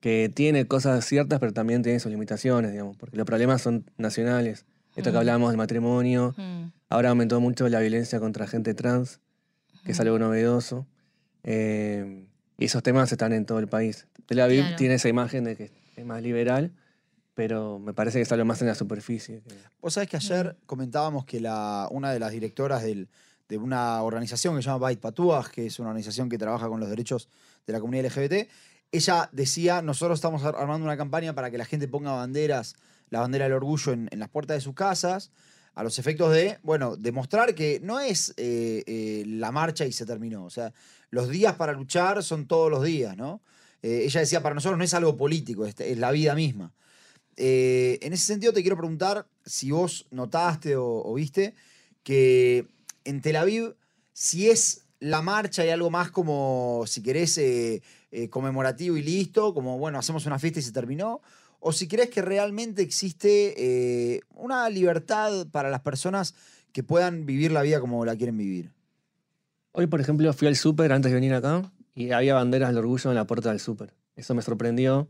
que 0.00 0.30
tiene 0.34 0.66
cosas 0.66 1.04
ciertas, 1.04 1.38
pero 1.40 1.52
también 1.52 1.82
tiene 1.82 2.00
sus 2.00 2.10
limitaciones, 2.10 2.72
digamos, 2.72 2.96
porque 2.96 3.18
los 3.18 3.26
problemas 3.26 3.60
son 3.60 3.84
nacionales. 3.98 4.64
Esto 4.96 5.10
que 5.10 5.16
Mm. 5.16 5.20
hablábamos 5.20 5.50
del 5.50 5.58
matrimonio, 5.58 6.34
Mm. 6.38 6.72
ahora 6.88 7.10
aumentó 7.10 7.40
mucho 7.40 7.68
la 7.68 7.80
violencia 7.80 8.18
contra 8.20 8.46
gente 8.46 8.72
trans, 8.72 9.20
que 9.84 9.92
es 9.92 10.00
algo 10.00 10.18
novedoso. 10.18 10.86
Eh, 11.44 12.26
y 12.58 12.64
esos 12.64 12.82
temas 12.82 13.10
están 13.12 13.32
en 13.32 13.46
todo 13.46 13.58
el 13.58 13.68
país. 13.68 14.06
Tel 14.26 14.40
Aviv 14.40 14.60
Claro. 14.62 14.76
tiene 14.76 14.94
esa 14.94 15.08
imagen 15.08 15.44
de 15.44 15.56
que 15.56 15.70
es 15.96 16.04
más 16.04 16.22
liberal, 16.22 16.72
pero 17.34 17.78
me 17.78 17.94
parece 17.94 18.18
que 18.18 18.22
está 18.22 18.36
lo 18.36 18.44
más 18.44 18.60
en 18.60 18.68
la 18.68 18.74
superficie. 18.74 19.42
Vos 19.80 19.94
sabés 19.94 20.08
que 20.08 20.16
ayer 20.16 20.56
comentábamos 20.66 21.24
que 21.24 21.40
la, 21.40 21.88
una 21.90 22.12
de 22.12 22.18
las 22.18 22.32
directoras 22.32 22.82
del- 22.82 23.08
de 23.48 23.56
una 23.58 24.00
organización 24.02 24.54
que 24.54 24.62
se 24.62 24.66
llama 24.66 24.78
Bait 24.78 25.00
Patuaj, 25.00 25.50
que 25.50 25.66
es 25.66 25.78
una 25.80 25.88
organización 25.88 26.28
que 26.28 26.38
trabaja 26.38 26.68
con 26.68 26.78
los 26.78 26.88
derechos 26.88 27.28
de 27.66 27.72
la 27.72 27.80
comunidad 27.80 28.04
LGBT, 28.06 28.48
ella 28.92 29.28
decía, 29.32 29.82
nosotros 29.82 30.18
estamos 30.18 30.44
ar- 30.44 30.54
armando 30.56 30.84
una 30.84 30.96
campaña 30.96 31.34
para 31.34 31.50
que 31.50 31.58
la 31.58 31.64
gente 31.64 31.88
ponga 31.88 32.12
banderas, 32.12 32.76
la 33.08 33.20
bandera 33.20 33.46
del 33.46 33.54
orgullo 33.54 33.92
en, 33.92 34.08
en 34.12 34.18
las 34.20 34.28
puertas 34.28 34.56
de 34.56 34.60
sus 34.60 34.74
casas, 34.74 35.32
a 35.74 35.82
los 35.82 35.98
efectos 35.98 36.32
de, 36.32 36.58
bueno, 36.62 36.96
demostrar 36.96 37.54
que 37.54 37.80
no 37.82 38.00
es 38.00 38.34
eh, 38.36 38.82
eh, 38.86 39.24
la 39.26 39.52
marcha 39.52 39.86
y 39.86 39.92
se 39.92 40.06
terminó. 40.06 40.44
O 40.44 40.50
sea, 40.50 40.72
los 41.10 41.28
días 41.28 41.54
para 41.54 41.72
luchar 41.72 42.22
son 42.22 42.46
todos 42.46 42.70
los 42.70 42.84
días, 42.84 43.16
¿no? 43.16 43.40
Eh, 43.82 44.02
ella 44.04 44.20
decía, 44.20 44.42
para 44.42 44.54
nosotros 44.54 44.78
no 44.78 44.84
es 44.84 44.94
algo 44.94 45.16
político, 45.16 45.64
es, 45.64 45.78
es 45.80 45.98
la 45.98 46.10
vida 46.10 46.34
misma. 46.34 46.72
En 47.36 48.12
ese 48.12 48.26
sentido 48.26 48.52
te 48.52 48.60
quiero 48.60 48.76
preguntar 48.76 49.26
si 49.46 49.70
vos 49.70 50.06
notaste 50.10 50.76
o, 50.76 51.14
viste 51.14 51.54
que 52.02 52.66
en 53.04 53.22
Tel 53.22 53.36
Aviv, 53.36 53.76
si 54.12 54.50
es 54.50 54.82
la 54.98 55.22
marcha 55.22 55.64
y 55.64 55.70
algo 55.70 55.88
más 55.88 56.10
como, 56.10 56.84
si 56.86 57.02
querés, 57.02 57.38
eh, 58.12 58.28
conmemorativo 58.28 58.96
y 58.96 59.02
listo, 59.02 59.54
como, 59.54 59.78
bueno, 59.78 59.98
hacemos 60.00 60.26
una 60.26 60.40
fiesta 60.40 60.58
y 60.58 60.62
se 60.62 60.72
terminó, 60.72 61.20
o 61.60 61.72
si 61.72 61.86
crees 61.88 62.10
que 62.10 62.22
realmente 62.22 62.82
existe 62.82 63.54
eh, 63.56 64.20
una 64.34 64.68
libertad 64.68 65.46
para 65.50 65.70
las 65.70 65.80
personas 65.80 66.34
que 66.72 66.82
puedan 66.82 67.26
vivir 67.26 67.52
la 67.52 67.62
vida 67.62 67.80
como 67.80 68.04
la 68.04 68.16
quieren 68.16 68.36
vivir. 68.36 68.72
Hoy, 69.72 69.86
por 69.86 70.00
ejemplo, 70.00 70.32
fui 70.32 70.48
al 70.48 70.56
súper 70.56 70.92
antes 70.92 71.10
de 71.10 71.14
venir 71.14 71.34
acá 71.34 71.70
y 71.94 72.10
había 72.10 72.34
banderas 72.34 72.70
del 72.70 72.78
orgullo 72.78 73.10
en 73.10 73.16
la 73.16 73.26
puerta 73.26 73.50
del 73.50 73.60
súper. 73.60 73.94
Eso 74.16 74.34
me 74.34 74.42
sorprendió. 74.42 75.08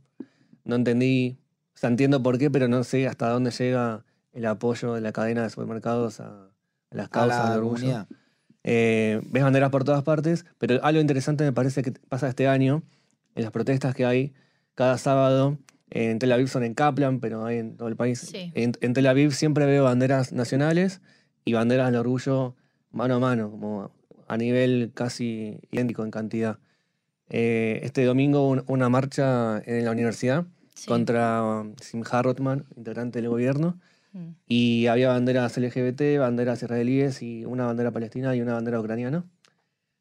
No 0.65 0.77
entendí, 0.77 1.39
o 1.75 1.79
sea, 1.79 1.89
entiendo 1.89 2.23
por 2.23 2.37
qué, 2.39 2.51
pero 2.51 2.69
no 2.69 2.85
sé 2.85 3.07
hasta 3.09 3.29
dónde 3.29 3.51
llega 3.51 4.05
el 4.33 4.47
apoyo 4.47 4.95
de 4.95 5.01
la 5.01 5.13
cadena 5.13 5.43
de 5.43 5.51
supermercados 5.51 6.21
a, 6.21 6.51
a 6.91 6.95
las 6.95 7.07
A 7.07 7.11
causas 7.11 7.39
la 7.45 7.51
del 7.51 7.59
orgullo. 7.61 7.75
comunidad. 7.81 8.09
Eh, 8.63 9.21
ves 9.31 9.43
banderas 9.43 9.71
por 9.71 9.85
todas 9.85 10.03
partes, 10.03 10.45
pero 10.59 10.85
algo 10.85 11.01
interesante 11.01 11.45
me 11.45 11.53
parece 11.53 11.83
que 11.83 11.93
pasa 11.93 12.29
este 12.29 12.47
año, 12.47 12.83
en 13.35 13.43
las 13.43 13.53
protestas 13.53 13.95
que 13.95 14.05
hay 14.05 14.35
cada 14.75 14.99
sábado. 14.99 15.57
En 15.91 16.19
Tel 16.19 16.33
Aviv 16.33 16.49
son 16.49 16.63
en 16.65 16.75
Kaplan, 16.75 17.21
pero 17.21 17.45
hay 17.45 17.59
en 17.59 17.77
todo 17.77 17.89
el 17.89 17.97
país. 17.97 18.21
Sí. 18.21 18.53
En, 18.55 18.73
en 18.81 18.93
Tel 18.95 19.07
Aviv 19.07 19.33
siempre 19.33 19.67
veo 19.67 19.85
banderas 19.85 20.33
nacionales 20.33 21.01
y 21.45 21.53
banderas 21.53 21.87
del 21.91 22.01
orgullo 22.01 22.55
mano 22.93 23.17
a 23.17 23.19
mano, 23.19 23.51
como 23.51 23.91
a 24.29 24.37
nivel 24.37 24.93
casi 24.95 25.59
idéntico 25.73 26.05
en 26.05 26.11
cantidad. 26.11 26.59
Eh, 27.29 27.81
este 27.83 28.05
domingo 28.05 28.49
un- 28.49 28.65
una 28.67 28.89
marcha 28.89 29.59
en 29.65 29.85
la 29.85 29.91
universidad 29.93 30.47
Sí. 30.75 30.87
contra 30.89 31.43
um, 31.45 31.75
Simha 31.81 32.23
Rotman, 32.23 32.65
integrante 32.77 33.21
del 33.21 33.29
gobierno, 33.29 33.79
Mm. 34.13 34.31
y 34.49 34.87
había 34.89 35.09
banderas 35.11 35.57
LGBT, 35.57 36.19
banderas 36.19 36.63
israelíes 36.63 37.23
y 37.23 37.45
una 37.45 37.67
bandera 37.67 37.93
palestina 37.93 38.35
y 38.35 38.41
una 38.41 38.55
bandera 38.55 38.81
ucraniana. 38.81 39.25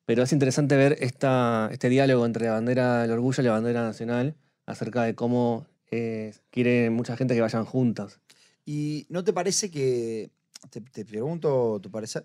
Pero 0.06 0.24
es 0.24 0.34
interesante 0.34 0.76
ver 0.78 0.98
esta, 1.02 1.70
este 1.72 1.90
diálogo 1.90 2.26
entre 2.26 2.46
la 2.48 2.54
bandera 2.54 3.02
del 3.04 3.12
orgullo 3.12 3.44
y 3.44 3.46
la 3.46 3.52
bandera 3.52 3.84
nacional 3.84 4.34
acerca 4.66 5.04
de 5.04 5.14
cómo 5.14 5.68
eh, 5.92 6.34
quiere 6.50 6.90
mucha 6.90 7.16
gente 7.18 7.34
que 7.36 7.42
vayan 7.42 7.66
juntas. 7.66 8.20
¿Y 8.66 9.06
no 9.10 9.24
te 9.24 9.34
parece 9.34 9.72
que, 9.72 10.30
te, 10.70 10.82
te 10.82 11.06
pregunto 11.06 11.80
tu 11.82 11.90
parecer, 11.90 12.24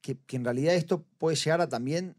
que, 0.00 0.16
que 0.26 0.36
en 0.36 0.44
realidad 0.44 0.74
esto 0.74 1.04
puede 1.18 1.36
llegar 1.36 1.60
a 1.60 1.68
también 1.68 2.14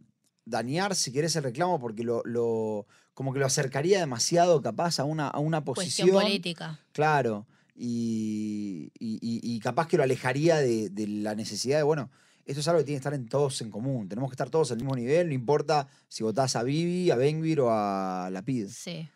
dañar, 0.45 0.95
si 0.95 1.11
querés, 1.11 1.35
el 1.35 1.43
reclamo, 1.43 1.79
porque 1.79 2.03
lo, 2.03 2.21
lo- 2.25 2.85
como 3.13 3.33
que 3.33 3.39
lo 3.39 3.45
acercaría 3.45 3.99
demasiado 3.99 4.61
capaz 4.61 4.99
a 4.99 5.03
una, 5.03 5.27
a 5.27 5.39
una 5.39 5.61
Cuestión 5.61 6.07
posición. 6.09 6.23
política. 6.23 6.79
Claro. 6.91 7.47
Y, 7.75 8.91
y- 8.99 9.17
y- 9.21 9.39
y 9.55 9.59
capaz 9.59 9.87
que 9.87 9.97
lo 9.97 10.03
alejaría 10.03 10.57
de, 10.57 10.89
de 10.89 11.07
la 11.07 11.35
necesidad 11.35 11.77
de, 11.77 11.83
bueno, 11.83 12.09
esto 12.45 12.59
es 12.61 12.67
algo 12.67 12.79
que 12.79 12.85
tiene 12.85 12.95
que 12.97 12.99
estar 13.01 13.13
en 13.13 13.27
todos 13.27 13.61
en 13.61 13.69
común. 13.71 14.07
Tenemos 14.07 14.29
que 14.29 14.33
estar 14.35 14.49
todos 14.49 14.71
al 14.71 14.77
mismo 14.77 14.95
nivel, 14.95 15.27
no 15.27 15.33
importa 15.33 15.87
si 16.07 16.23
votás 16.23 16.55
a 16.55 16.63
Bibi, 16.63 17.11
a 17.11 17.15
Benvir 17.15 17.59
o 17.61 17.69
a 17.71 18.29
Lapid. 18.31 18.67
Sí. 18.69 19.07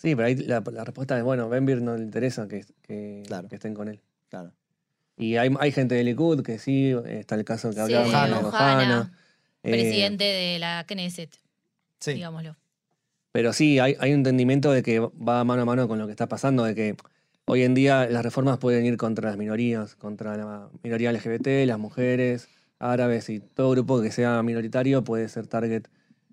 Sí, 0.00 0.14
pero 0.14 0.28
ahí 0.28 0.36
la, 0.36 0.62
la 0.72 0.84
respuesta 0.84 1.18
es, 1.18 1.24
bueno, 1.24 1.48
Benvir 1.48 1.82
no 1.82 1.96
le 1.96 2.04
interesa 2.04 2.46
que, 2.46 2.64
que, 2.82 3.24
Claro. 3.26 3.48
que 3.48 3.56
estén 3.56 3.74
con 3.74 3.88
él. 3.88 4.00
Claro. 4.30 4.52
Y 5.16 5.36
hay, 5.36 5.52
hay 5.58 5.72
gente 5.72 5.96
de 5.96 6.04
Likud 6.04 6.42
que 6.44 6.60
sí, 6.60 6.94
está 7.06 7.34
el 7.34 7.44
caso 7.44 7.70
que 7.70 7.74
Sí, 7.74 7.80
hablábamos 7.94 8.12
de 8.42 8.48
Ohana. 8.48 8.48
Ohana, 8.48 9.12
eh, 9.64 9.70
Presidente 9.72 10.22
de 10.22 10.58
la 10.60 10.84
Knesset, 10.86 11.30
Sí. 11.98 12.12
digámoslo. 12.12 12.54
Pero 13.32 13.52
sí, 13.52 13.80
hay, 13.80 13.96
hay 13.98 14.12
un 14.12 14.18
entendimiento 14.18 14.70
de 14.70 14.84
que 14.84 15.00
va 15.00 15.42
mano 15.42 15.62
a 15.62 15.64
mano 15.64 15.88
con 15.88 15.98
lo 15.98 16.06
que 16.06 16.12
está 16.12 16.28
pasando, 16.28 16.62
de 16.62 16.76
que 16.76 16.94
hoy 17.46 17.64
en 17.64 17.74
día 17.74 18.06
las 18.08 18.22
reformas 18.22 18.58
pueden 18.58 18.86
ir 18.86 18.96
contra 18.96 19.30
las 19.30 19.36
minorías, 19.36 19.96
contra 19.96 20.36
la 20.36 20.68
minoría 20.84 21.10
LGBT, 21.12 21.66
las 21.66 21.78
mujeres, 21.80 22.48
árabes 22.78 23.28
y 23.30 23.40
todo 23.40 23.70
grupo 23.72 24.00
que 24.00 24.12
sea 24.12 24.40
minoritario 24.44 25.02
puede 25.02 25.28
ser 25.28 25.48
target 25.48 25.88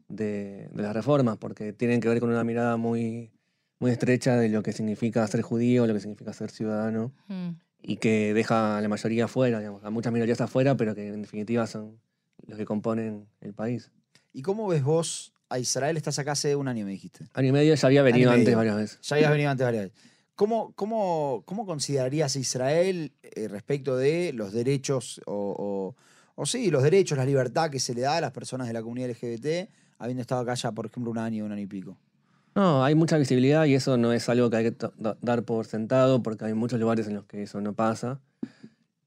de, 0.07 0.69
de 0.71 0.83
las 0.83 0.93
reformas, 0.93 1.37
porque 1.37 1.73
tienen 1.73 1.99
que 1.99 2.07
ver 2.09 2.19
con 2.19 2.29
una 2.29 2.43
mirada 2.43 2.77
muy, 2.77 3.31
muy 3.79 3.91
estrecha 3.91 4.37
de 4.37 4.49
lo 4.49 4.63
que 4.63 4.71
significa 4.73 5.25
ser 5.27 5.41
judío, 5.41 5.85
lo 5.87 5.93
que 5.93 5.99
significa 5.99 6.33
ser 6.33 6.49
ciudadano, 6.51 7.11
Mm. 7.27 7.49
y 7.81 7.97
que 7.97 8.33
deja 8.33 8.77
a 8.77 8.81
la 8.81 8.87
mayoría 8.87 9.25
afuera, 9.25 9.59
digamos, 9.59 9.83
a 9.83 9.89
muchas 9.89 10.11
minorías 10.13 10.41
afuera, 10.41 10.75
pero 10.75 10.95
que 10.95 11.07
en 11.07 11.21
definitiva 11.21 11.67
son 11.67 11.99
los 12.47 12.57
que 12.57 12.65
componen 12.65 13.27
el 13.41 13.53
país. 13.53 13.91
¿Y 14.33 14.41
cómo 14.41 14.67
ves 14.67 14.83
vos 14.83 15.33
a 15.49 15.59
Israel? 15.59 15.95
Estás 15.97 16.17
acá 16.19 16.31
hace 16.33 16.55
un 16.55 16.67
año, 16.67 16.85
me 16.85 16.91
dijiste. 16.91 17.25
Año 17.33 17.49
y 17.49 17.51
medio 17.51 17.75
ya 17.75 17.87
había 17.87 18.01
venido 18.01 18.31
antes 18.31 18.45
medio. 18.45 18.57
varias 18.57 18.75
veces. 18.77 18.99
Ya 19.01 19.15
habías 19.17 19.31
venido 19.31 19.49
antes 19.51 19.65
varias 19.65 19.83
veces. 19.85 19.99
¿Cómo, 20.35 20.73
cómo, 20.75 21.43
cómo 21.45 21.65
considerarías 21.65 22.35
a 22.35 22.39
Israel 22.39 23.13
eh, 23.23 23.47
respecto 23.47 23.95
de 23.95 24.33
los 24.33 24.51
derechos 24.51 25.21
o, 25.25 25.55
o, 25.57 25.95
o 26.41 26.45
sí, 26.45 26.69
los 26.71 26.83
derechos, 26.83 27.17
la 27.17 27.25
libertad 27.25 27.69
que 27.69 27.79
se 27.79 27.93
le 27.93 28.01
da 28.01 28.17
a 28.17 28.21
las 28.21 28.31
personas 28.31 28.67
de 28.67 28.73
la 28.73 28.81
comunidad 28.81 29.09
LGBT, 29.11 29.69
habiendo 29.97 30.21
estado 30.21 30.41
acá 30.41 30.55
ya, 30.55 30.71
por 30.73 30.87
ejemplo, 30.87 31.09
un 31.11 31.17
año, 31.19 31.45
un 31.45 31.51
año 31.53 31.61
y 31.61 31.67
pico? 31.67 31.97
No, 32.55 32.83
hay 32.85 32.95
mucha 32.95 33.17
visibilidad 33.17 33.65
y 33.65 33.75
eso 33.75 33.97
no 33.97 34.13
es 34.13 34.27
algo 34.29 34.49
que 34.49 34.57
hay 34.57 34.71
que 34.71 34.87
dar 35.21 35.43
por 35.43 35.65
sentado 35.65 36.23
porque 36.23 36.45
hay 36.45 36.53
muchos 36.53 36.79
lugares 36.79 37.07
en 37.07 37.15
los 37.15 37.25
que 37.25 37.43
eso 37.43 37.59
no 37.61 37.73
pasa. 37.73 38.19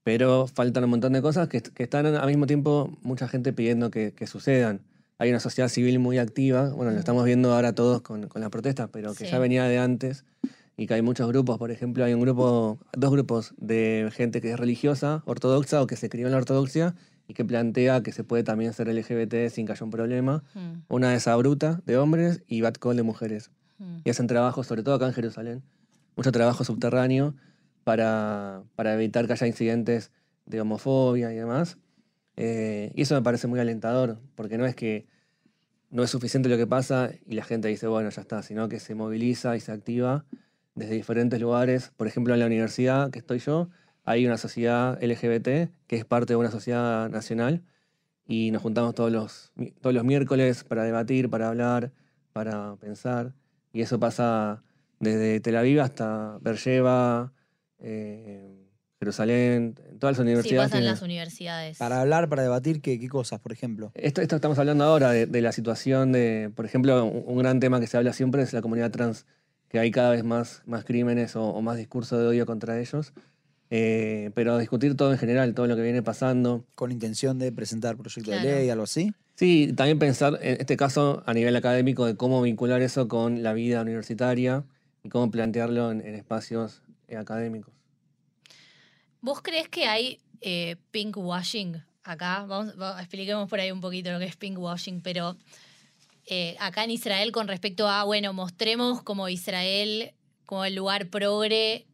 Pero 0.03 0.47
faltan 0.47 0.83
un 0.83 0.91
montón 0.91 1.13
de 1.13 1.21
cosas 1.21 1.47
que, 1.49 1.61
que 1.61 1.83
están 1.83 2.05
al 2.05 2.27
mismo 2.27 2.47
tiempo 2.47 2.97
mucha 3.01 3.27
gente 3.27 3.51
pidiendo 3.53 3.89
que, 3.91 4.13
que 4.13 4.27
sucedan. 4.27 4.81
Hay 5.17 5.29
una 5.29 5.39
sociedad 5.39 5.67
civil 5.67 5.99
muy 5.99 6.17
activa, 6.17 6.69
bueno, 6.69 6.91
lo 6.91 6.99
estamos 6.99 7.25
viendo 7.25 7.53
ahora 7.53 7.73
todos 7.73 8.01
con, 8.01 8.27
con 8.27 8.41
las 8.41 8.49
protestas, 8.49 8.89
pero 8.93 9.13
que 9.13 9.25
Sí. 9.25 9.31
ya 9.31 9.39
venía 9.39 9.63
de 9.65 9.77
antes 9.77 10.23
y 10.77 10.87
que 10.87 10.93
hay 10.93 11.01
muchos 11.01 11.27
grupos, 11.27 11.57
por 11.57 11.71
ejemplo, 11.71 12.05
hay 12.05 12.13
un 12.13 12.21
grupo, 12.21 12.79
dos 12.93 13.11
grupos 13.11 13.53
de 13.57 14.09
gente 14.13 14.39
que 14.39 14.51
es 14.51 14.57
religiosa, 14.59 15.23
ortodoxa 15.25 15.81
o 15.81 15.87
que 15.87 15.97
se 15.97 16.07
crió 16.09 16.27
en 16.27 16.31
la 16.31 16.37
ortodoxia 16.37 16.95
y 17.29 17.33
que 17.35 17.45
plantea 17.45 18.03
que 18.03 18.11
se 18.11 18.25
puede 18.25 18.43
también 18.43 18.73
ser 18.73 18.93
LGBT 18.93 19.49
sin 19.49 19.65
que 19.65 19.71
haya 19.71 19.85
un 19.85 19.91
problema. 19.91 20.43
Mm. 20.53 20.81
Una 20.89 21.15
es 21.15 21.27
Abruta 21.27 21.81
de 21.85 21.95
hombres 21.97 22.43
y 22.47 22.59
Bad 22.59 22.73
Call 22.73 22.97
de 22.97 23.03
mujeres 23.03 23.51
Mm. 23.79 23.99
y 24.03 24.09
hacen 24.09 24.27
trabajo, 24.27 24.63
sobre 24.63 24.83
todo 24.83 24.95
acá 24.95 25.07
en 25.07 25.13
Jerusalén, 25.13 25.63
mucho 26.15 26.31
trabajo 26.31 26.63
subterráneo 26.63 27.35
para, 27.83 28.63
para 28.75 28.93
evitar 28.93 29.25
que 29.25 29.33
haya 29.33 29.47
incidentes 29.47 30.11
de 30.45 30.61
homofobia 30.61 31.31
y 31.33 31.37
demás. 31.37 31.77
Eh, 32.35 32.91
y 32.95 33.01
eso 33.03 33.15
me 33.15 33.21
parece 33.21 33.47
muy 33.47 33.59
alentador, 33.59 34.19
porque 34.35 34.57
no 34.57 34.65
es 34.65 34.75
que 34.75 35.07
no 35.89 36.03
es 36.03 36.09
suficiente 36.09 36.49
lo 36.49 36.57
que 36.57 36.67
pasa 36.67 37.11
y 37.25 37.35
la 37.35 37.43
gente 37.43 37.67
dice, 37.67 37.87
bueno, 37.87 38.09
ya 38.09 38.21
está, 38.21 38.43
sino 38.43 38.69
que 38.69 38.79
se 38.79 38.95
moviliza 38.95 39.55
y 39.55 39.59
se 39.59 39.71
activa 39.71 40.25
desde 40.75 40.93
diferentes 40.95 41.39
lugares. 41.41 41.91
Por 41.97 42.07
ejemplo, 42.07 42.33
en 42.33 42.41
la 42.41 42.45
universidad 42.45 43.09
que 43.09 43.19
estoy 43.19 43.39
yo, 43.39 43.69
hay 44.09 44.25
una 44.25 44.37
sociedad 44.37 44.97
LGBT 45.03 45.69
que 45.85 45.95
es 45.95 46.03
parte 46.03 46.33
de 46.33 46.37
una 46.37 46.49
sociedad 46.49 47.09
nacional 47.09 47.61
y 48.25 48.49
nos 48.49 48.63
juntamos 48.63 48.95
todos 48.95 49.11
los, 49.11 49.51
todos 49.81 49.93
los 49.93 50.03
miércoles 50.03 50.63
para 50.63 50.83
debatir, 50.83 51.29
para 51.29 51.47
hablar, 51.49 51.91
para 52.33 52.75
pensar. 52.77 53.33
Y 53.71 53.81
eso 53.81 53.99
pasa 53.99 54.63
desde 54.99 55.39
Tel 55.41 55.55
Aviv 55.57 55.79
hasta 55.81 56.39
Beersheba, 56.41 57.31
eh, 57.77 58.65
Jerusalén, 58.99 59.75
en 59.89 59.99
todas 59.99 60.13
las 60.13 60.17
Sí, 60.17 60.21
universidades. 60.23 60.67
pasa 60.69 60.77
en 60.77 60.81
tienen- 60.83 60.93
las 60.95 61.01
universidades. 61.03 61.77
Para 61.77 62.01
hablar, 62.01 62.29
para 62.29 62.41
debatir, 62.41 62.81
¿qué, 62.81 62.99
qué 62.99 63.07
cosas, 63.09 63.39
por 63.39 63.51
ejemplo? 63.51 63.91
Esto, 63.93 64.21
esto 64.21 64.35
estamos 64.35 64.57
hablando 64.59 64.83
ahora 64.85 65.11
de, 65.11 65.27
de 65.27 65.41
la 65.41 65.51
situación 65.51 66.11
de, 66.11 66.51
por 66.55 66.65
ejemplo, 66.65 67.05
un, 67.05 67.23
un 67.27 67.37
gran 67.37 67.59
tema 67.59 67.79
que 67.79 67.85
se 67.87 67.95
habla 67.97 68.11
siempre 68.13 68.41
es 68.41 68.53
la 68.53 68.61
comunidad 68.61 68.89
trans, 68.91 69.25
que 69.69 69.77
hay 69.79 69.91
cada 69.91 70.09
vez 70.11 70.23
más, 70.23 70.63
más 70.65 70.83
crímenes 70.83 71.35
o, 71.35 71.43
o 71.43 71.61
más 71.61 71.77
discurso 71.77 72.17
de 72.17 72.25
odio 72.27 72.45
contra 72.47 72.79
ellos. 72.79 73.13
Eh, 73.71 74.31
pero 74.33 74.57
discutir 74.57 74.95
todo 74.97 75.11
en 75.11 75.17
general, 75.19 75.53
todo 75.53 75.67
lo 75.67 75.75
que 75.75 75.81
viene 75.83 76.01
pasando. 76.01 76.65
Con 76.75 76.91
intención 76.91 77.37
de 77.39 77.51
presentar 77.51 77.97
proyecto 77.97 78.31
Claro. 78.31 78.47
de 78.47 78.55
ley, 78.55 78.69
algo 78.69 78.83
así. 78.85 79.13
Sí, 79.35 79.71
también 79.75 79.99
pensar 79.99 80.37
en 80.41 80.59
este 80.59 80.75
caso 80.75 81.23
a 81.25 81.33
nivel 81.33 81.55
académico 81.55 82.05
de 82.05 82.15
cómo 82.17 82.41
vincular 82.41 82.81
eso 82.81 83.07
con 83.07 83.41
la 83.43 83.53
vida 83.53 83.81
universitaria 83.81 84.63
y 85.03 85.09
cómo 85.09 85.29
plantearlo 85.31 85.91
en, 85.91 86.01
en 86.01 86.15
espacios 86.15 86.81
eh, 87.07 87.15
académicos. 87.15 87.73
¿Vos 89.21 89.41
crees 89.41 89.67
que 89.69 89.85
hay 89.85 90.19
eh, 90.41 90.75
pink 90.91 91.17
washing 91.17 91.81
acá? 92.03 92.45
Vamos, 92.47 92.73
va- 92.79 92.99
expliquemos 92.99 93.47
por 93.49 93.59
ahí 93.59 93.71
un 93.71 93.81
poquito 93.81 94.11
lo 94.11 94.19
que 94.19 94.25
es 94.25 94.35
pink 94.35 94.57
washing, 94.57 95.01
pero 95.01 95.35
eh, 96.25 96.55
acá 96.59 96.83
en 96.83 96.91
Israel 96.91 97.31
con 97.31 97.47
respecto 97.47 97.87
a, 97.87 98.03
bueno, 98.03 98.33
mostremos 98.33 99.01
como 99.03 99.29
Israel 99.29 100.13
como 100.45 100.65
el 100.65 100.75
lugar 100.75 101.07
progre 101.09 101.85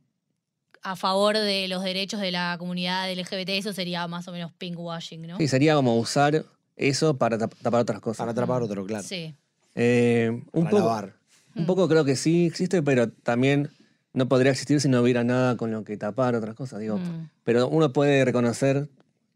a 0.86 0.96
favor 0.96 1.36
de 1.38 1.68
los 1.68 1.84
derechos 1.84 2.22
de 2.22 2.32
la 2.32 2.56
comunidad 2.60 3.12
LGBT, 3.12 3.50
eso 3.50 3.74
sería 3.74 4.08
más 4.08 4.28
o 4.28 4.32
menos 4.32 4.52
pink 4.54 4.78
washing, 4.80 5.26
¿no? 5.26 5.38
Sí, 5.38 5.48
sería 5.48 5.74
como 5.76 5.98
usar 5.98 6.46
eso 6.76 7.18
para 7.18 7.38
tap- 7.40 7.56
tapar 7.62 7.82
otras 7.82 8.00
cosas. 8.00 8.20
Para 8.20 8.32
atrapar 8.32 8.62
otro, 8.62 8.86
claro. 8.86 9.04
Sí. 9.04 9.34
Eh, 9.74 10.30
un 10.52 10.64
Para 10.64 10.70
poco, 10.70 10.78
lavar. 10.84 11.14
Mm. 11.56 11.60
Un 11.62 11.66
poco 11.66 11.88
creo 11.88 12.06
que 12.06 12.16
sí 12.16 12.46
existe, 12.46 12.84
pero 12.84 13.10
también 13.10 13.70
no 14.14 14.28
podría 14.28 14.52
existir 14.52 14.80
si 14.80 14.88
no 14.88 15.02
hubiera 15.02 15.24
nada 15.24 15.58
con 15.58 15.72
lo 15.72 15.84
que 15.84 15.98
tapar 15.98 16.36
otras 16.36 16.54
cosas. 16.54 16.80
Digo. 16.80 16.98
Mm. 17.00 17.30
Pero 17.44 17.68
uno 17.68 17.92
puede 17.92 18.24
reconocer 18.24 18.88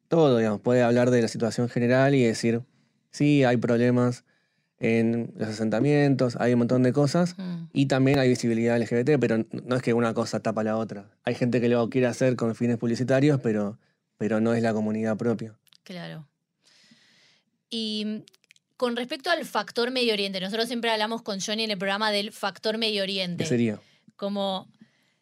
todo, 0.08 0.38
digamos, 0.38 0.62
puede 0.62 0.84
hablar 0.84 1.10
de 1.10 1.22
la 1.24 1.28
situación 1.28 1.68
general 1.68 2.14
y 2.14 2.24
decir, 2.24 2.62
sí, 3.10 3.44
hay 3.44 3.58
problemas 3.58 4.24
en 4.80 5.34
los 5.36 5.50
asentamientos, 5.50 6.38
hay 6.40 6.54
un 6.54 6.60
montón 6.60 6.84
de 6.84 6.94
cosas, 6.94 7.36
Mm. 7.38 7.66
y 7.74 7.86
también 7.88 8.18
hay 8.20 8.30
visibilidad 8.30 8.78
LGBT, 8.78 9.20
pero 9.20 9.46
no 9.52 9.76
es 9.76 9.82
que 9.82 9.94
una 9.94 10.14
cosa 10.14 10.40
tapa 10.40 10.64
la 10.64 10.78
otra. 10.78 11.10
Hay 11.24 11.36
gente 11.36 11.60
que 11.60 11.68
lo 11.70 11.90
quiere 11.90 12.08
hacer 12.08 12.36
con 12.36 12.56
fines 12.56 12.78
publicitarios, 12.78 13.40
pero, 13.42 13.78
pero 14.18 14.40
no 14.40 14.54
es 14.54 14.64
la 14.64 14.74
comunidad 14.74 15.18
propia. 15.18 15.56
Claro. 15.84 16.28
Y 17.70 18.04
mm, 18.06 18.18
con 18.78 18.96
respecto 18.96 19.30
al 19.30 19.44
factor 19.46 19.92
Medio 19.92 20.14
Oriente, 20.14 20.40
nosotros 20.40 20.68
siempre 20.68 20.90
hablamos 20.92 21.22
con 21.22 21.40
Johnny 21.42 21.64
en 21.66 21.72
el 21.72 21.78
programa 21.78 22.12
del 22.12 22.32
factor 22.32 22.78
Medio 22.78 23.04
Oriente. 23.04 23.44
¿Qué 23.44 23.50
sería? 23.50 23.80
Como, 24.16 24.68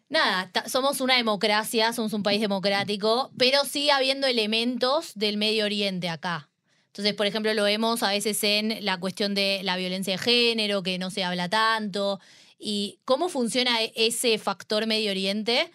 nada, 0.10 0.52
somos 0.68 1.02
una 1.02 1.16
democracia, 1.16 1.94
somos 1.94 2.14
un 2.14 2.22
país 2.22 2.42
democrático, 2.42 3.32
pero 3.38 3.66
sigue 3.66 3.92
habiendo 3.92 4.28
elementos 4.28 5.14
del 5.16 5.38
Medio 5.38 5.66
Oriente 5.66 6.10
acá. 6.10 6.50
Entonces, 6.98 7.14
por 7.14 7.28
ejemplo, 7.28 7.54
lo 7.54 7.64
vemos 7.64 8.02
a 8.02 8.10
veces 8.10 8.44
en 8.44 8.84
la 8.84 9.00
cuestión 9.00 9.36
de 9.36 9.62
la 9.62 9.78
violencia 9.78 10.14
de 10.14 10.18
género, 10.18 10.82
que 10.82 10.98
no 10.98 11.12
se 11.12 11.24
habla 11.24 11.48
tanto. 11.48 12.20
¿Y 12.58 12.98
cómo 13.06 13.30
funciona 13.30 13.84
e- 13.84 13.94
ese 13.96 14.40
factor 14.40 14.88
Medio 14.88 15.12
Oriente 15.12 15.70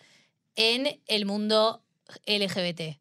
en 0.57 1.01
el 1.07 1.25
mundo 1.25 1.85
LGBT? 2.27 2.99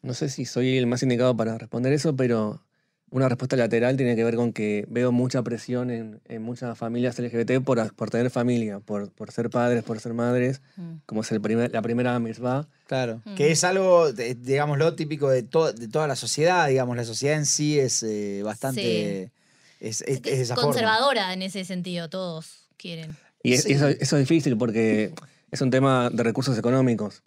No 0.00 0.14
sé 0.14 0.30
si 0.30 0.46
soy 0.46 0.78
el 0.78 0.86
más 0.86 1.02
indicado 1.02 1.36
para 1.36 1.58
responder 1.58 1.92
eso, 1.92 2.16
pero 2.16 2.64
una 3.12 3.28
respuesta 3.28 3.54
lateral 3.56 3.96
tiene 3.96 4.16
que 4.16 4.24
ver 4.24 4.34
con 4.36 4.52
que 4.52 4.84
veo 4.88 5.12
mucha 5.12 5.42
presión 5.42 5.90
en, 5.90 6.20
en 6.28 6.42
muchas 6.42 6.76
familias 6.76 7.18
LGBT 7.18 7.62
por, 7.64 7.94
por 7.94 8.10
tener 8.10 8.30
familia, 8.30 8.80
por, 8.80 9.10
por 9.12 9.30
ser 9.30 9.48
padres, 9.50 9.84
por 9.84 10.00
ser 10.00 10.14
madres, 10.14 10.60
Mm. 10.76 10.94
como 11.06 11.20
es 11.20 11.30
el 11.30 11.40
primer, 11.40 11.70
la 11.72 11.82
primera 11.82 12.18
mitzvah. 12.18 12.66
Claro. 12.86 13.20
Mm. 13.24 13.34
Que 13.36 13.52
es 13.52 13.62
algo, 13.64 14.10
digámoslo, 14.12 14.94
típico 14.96 15.30
de, 15.30 15.42
to- 15.44 15.72
de 15.72 15.86
toda 15.88 16.08
la 16.08 16.16
sociedad. 16.16 16.66
Digamos, 16.68 16.96
la 16.96 17.04
sociedad 17.04 17.36
en 17.36 17.46
sí 17.46 17.78
es 17.78 18.02
eh, 18.02 18.40
bastante. 18.42 19.30
Es, 19.78 20.00
es- 20.02 20.16
es 20.16 20.22
de 20.22 20.40
esa 20.40 20.54
forma. 20.54 20.70
conservadora 20.70 21.32
en 21.32 21.42
ese 21.42 21.64
sentido, 21.64 22.08
todos 22.08 22.66
quieren. 22.76 23.16
Y 23.42 23.52
es- 23.52 23.64
Sí. 23.64 23.72
eso, 23.74 23.88
eso 23.88 24.16
es 24.16 24.20
difícil 24.28 24.56
porque 24.56 25.12
es 25.50 25.60
un 25.60 25.70
tema 25.70 26.08
de 26.10 26.22
recursos 26.22 26.56
económicos. 26.58 27.22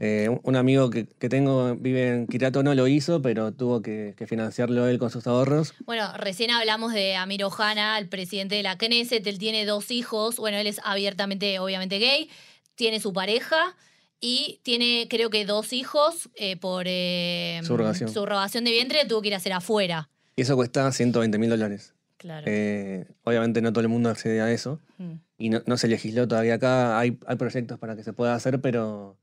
Eh, 0.00 0.28
un- 0.44 0.54
amigo 0.56 0.90
que, 0.90 1.06
que 1.06 1.28
tengo 1.28 1.74
vive 1.74 2.08
en 2.14 2.26
Kirato 2.28 2.62
no 2.62 2.72
lo 2.74 2.86
hizo, 2.86 3.20
pero 3.20 3.52
tuvo 3.52 3.82
que, 3.82 4.14
que 4.16 4.26
financiarlo 4.28 4.86
él 4.86 4.98
con 5.00 5.10
sus 5.10 5.26
ahorros. 5.26 5.74
Bueno, 5.86 6.08
recién 6.16 6.52
hablamos 6.52 6.92
de 6.92 7.16
Amir 7.16 7.44
Ohana, 7.44 7.98
el 7.98 8.08
presidente 8.08 8.54
de 8.54 8.62
la 8.62 8.78
Knesset. 8.78 9.26
Él 9.26 9.38
tiene 9.38 9.66
dos 9.66 9.90
hijos. 9.90 10.36
Bueno, 10.36 10.56
él 10.58 10.68
es 10.68 10.80
abiertamente, 10.84 11.58
obviamente, 11.58 11.98
gay. 11.98 12.30
Tiene 12.76 13.00
su 13.00 13.12
pareja 13.12 13.74
y 14.20 14.60
tiene, 14.62 15.08
creo 15.10 15.30
que, 15.30 15.44
dos 15.44 15.72
hijos 15.72 16.28
eh, 16.36 16.56
por 16.56 16.84
eh, 16.86 17.60
Subrogación. 17.64 18.08
subrogación 18.12 18.62
de 18.64 18.70
vientre. 18.70 19.04
Tuvo 19.04 19.20
que 19.20 19.28
ir 19.28 19.34
a 19.34 19.38
hacer 19.38 19.52
afuera. 19.52 20.08
Y 20.36 20.42
eso 20.42 20.54
cuesta 20.54 20.90
120 20.92 21.38
mil 21.38 21.50
dólares. 21.50 21.92
Claro. 22.18 22.46
Eh, 22.48 23.04
obviamente 23.24 23.60
no 23.62 23.72
todo 23.72 23.80
el 23.82 23.88
mundo 23.88 24.10
accede 24.10 24.40
a 24.40 24.50
eso. 24.52 24.80
Mm. 24.98 25.12
y 25.38 25.50
no, 25.50 25.62
no 25.66 25.76
se 25.76 25.88
legisló 25.88 26.26
todavía 26.28 26.54
acá. 26.54 26.98
Hay, 27.00 27.18
hay 27.26 27.36
proyectos 27.36 27.78
para 27.80 27.96
que 27.96 28.04
se 28.04 28.12
pueda 28.12 28.34
hacer, 28.36 28.60
pero 28.60 29.16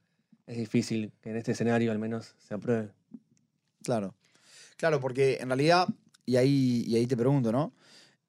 es 0.48 0.58
difícil 0.58 1.12
que 1.22 1.32
en 1.32 1.38
este 1.38 1.54
escenario 1.54 1.92
al 1.92 2.00
menos 2.00 2.36
se 2.38 2.54
apruebe. 2.54 2.92
Claro. 3.84 4.16
Claro, 4.78 5.00
porque 5.00 5.38
en 5.40 5.48
realidad, 5.48 5.88
y 6.26 6.36
ahí, 6.36 6.84
y 6.88 6.96
ahí 6.96 7.08
te 7.08 7.16
pregunto, 7.16 7.52
¿no? 7.52 7.74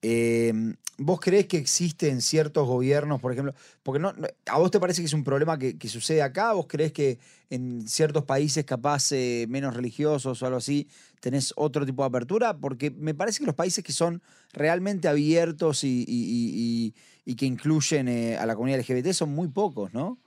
Eh, 0.02 0.52
¿Vos 0.98 1.20
crees 1.20 1.46
que 1.46 1.59
existe 1.59 2.09
en 2.09 2.22
ciertos 2.22 2.66
gobiernos, 2.66 3.20
por 3.20 3.33
ejemplo? 3.33 3.55
Porque 3.83 3.98
no, 3.98 4.14
¿A 4.46 4.59
vos 4.59 4.70
te 4.70 4.81
parece 4.81 5.02
que 5.02 5.07
es 5.07 5.12
un 5.12 5.24
problema 5.24 5.59
que, 5.59 5.76
sucede 5.88 6.22
acá? 6.22 6.52
¿Vos 6.52 6.66
crees 6.68 6.92
que 6.92 7.18
en 7.50 7.87
ciertos 7.87 8.24
países 8.24 8.64
capaz 8.64 9.12
eh, 9.12 9.46
menos 9.48 9.74
religiosos 9.74 10.40
o 10.40 10.46
algo 10.46 10.59
así 10.59 10.88
tenés 11.20 11.52
otro 11.57 11.85
tipo 11.85 12.02
de 12.02 12.09
apertura? 12.09 12.57
Porque 12.57 12.90
me 12.90 13.14
parece 13.14 13.40
que 13.40 13.46
los 13.46 13.55
países 13.55 13.85
que 13.85 13.92
son 13.92 14.22
realmente 14.52 15.09
abiertos 15.09 15.81
y 15.83 16.94
que 17.37 17.46
incluyen 17.46 18.09
eh, 18.09 18.38
a 18.38 18.46
la 18.46 18.55
comunidad 18.55 18.81
LGBT 18.81 19.12
son 19.12 19.31
muy 19.31 19.48
pocos, 19.48 19.92
¿no? 19.92 20.18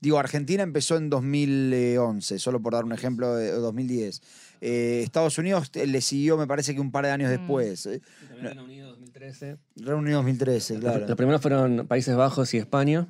Digo, 0.00 0.18
Argentina 0.18 0.62
empezó 0.62 0.96
en 0.96 1.10
2011, 1.10 2.38
solo 2.38 2.60
por 2.60 2.72
dar 2.74 2.84
un 2.84 2.92
ejemplo, 2.92 3.34
de 3.34 3.50
2010. 3.52 4.22
Eh, 4.60 5.00
Estados 5.04 5.38
Unidos 5.38 5.70
eh, 5.74 5.86
le 5.86 6.00
siguió, 6.00 6.36
me 6.36 6.46
parece 6.46 6.74
que 6.74 6.80
un 6.80 6.90
par 6.92 7.04
de 7.04 7.10
años 7.10 7.28
Mm. 7.30 7.32
después. 7.36 7.86
eh. 7.86 8.00
Reino 8.40 8.64
Unido 8.64 8.88
2013. 8.90 9.56
Reino 9.76 9.98
Unido 9.98 10.16
2013, 10.18 10.78
claro. 10.78 11.06
Los 11.06 11.16
primeros 11.16 11.40
fueron 11.42 11.86
Países 11.88 12.14
Bajos 12.16 12.54
y 12.54 12.58
España, 12.58 13.08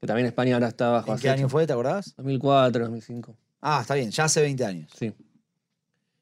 que 0.00 0.06
también 0.06 0.26
España 0.26 0.54
ahora 0.54 0.68
está 0.68 0.90
bajo 0.90 1.12
¿En 1.12 1.18
qué 1.18 1.30
año 1.30 1.48
fue, 1.48 1.66
te 1.66 1.72
acordás? 1.72 2.14
2004, 2.16 2.84
2005. 2.84 3.36
Ah, 3.60 3.78
está 3.82 3.94
bien, 3.94 4.10
ya 4.10 4.24
hace 4.24 4.40
20 4.42 4.64
años. 4.64 4.90
Sí. 4.98 5.12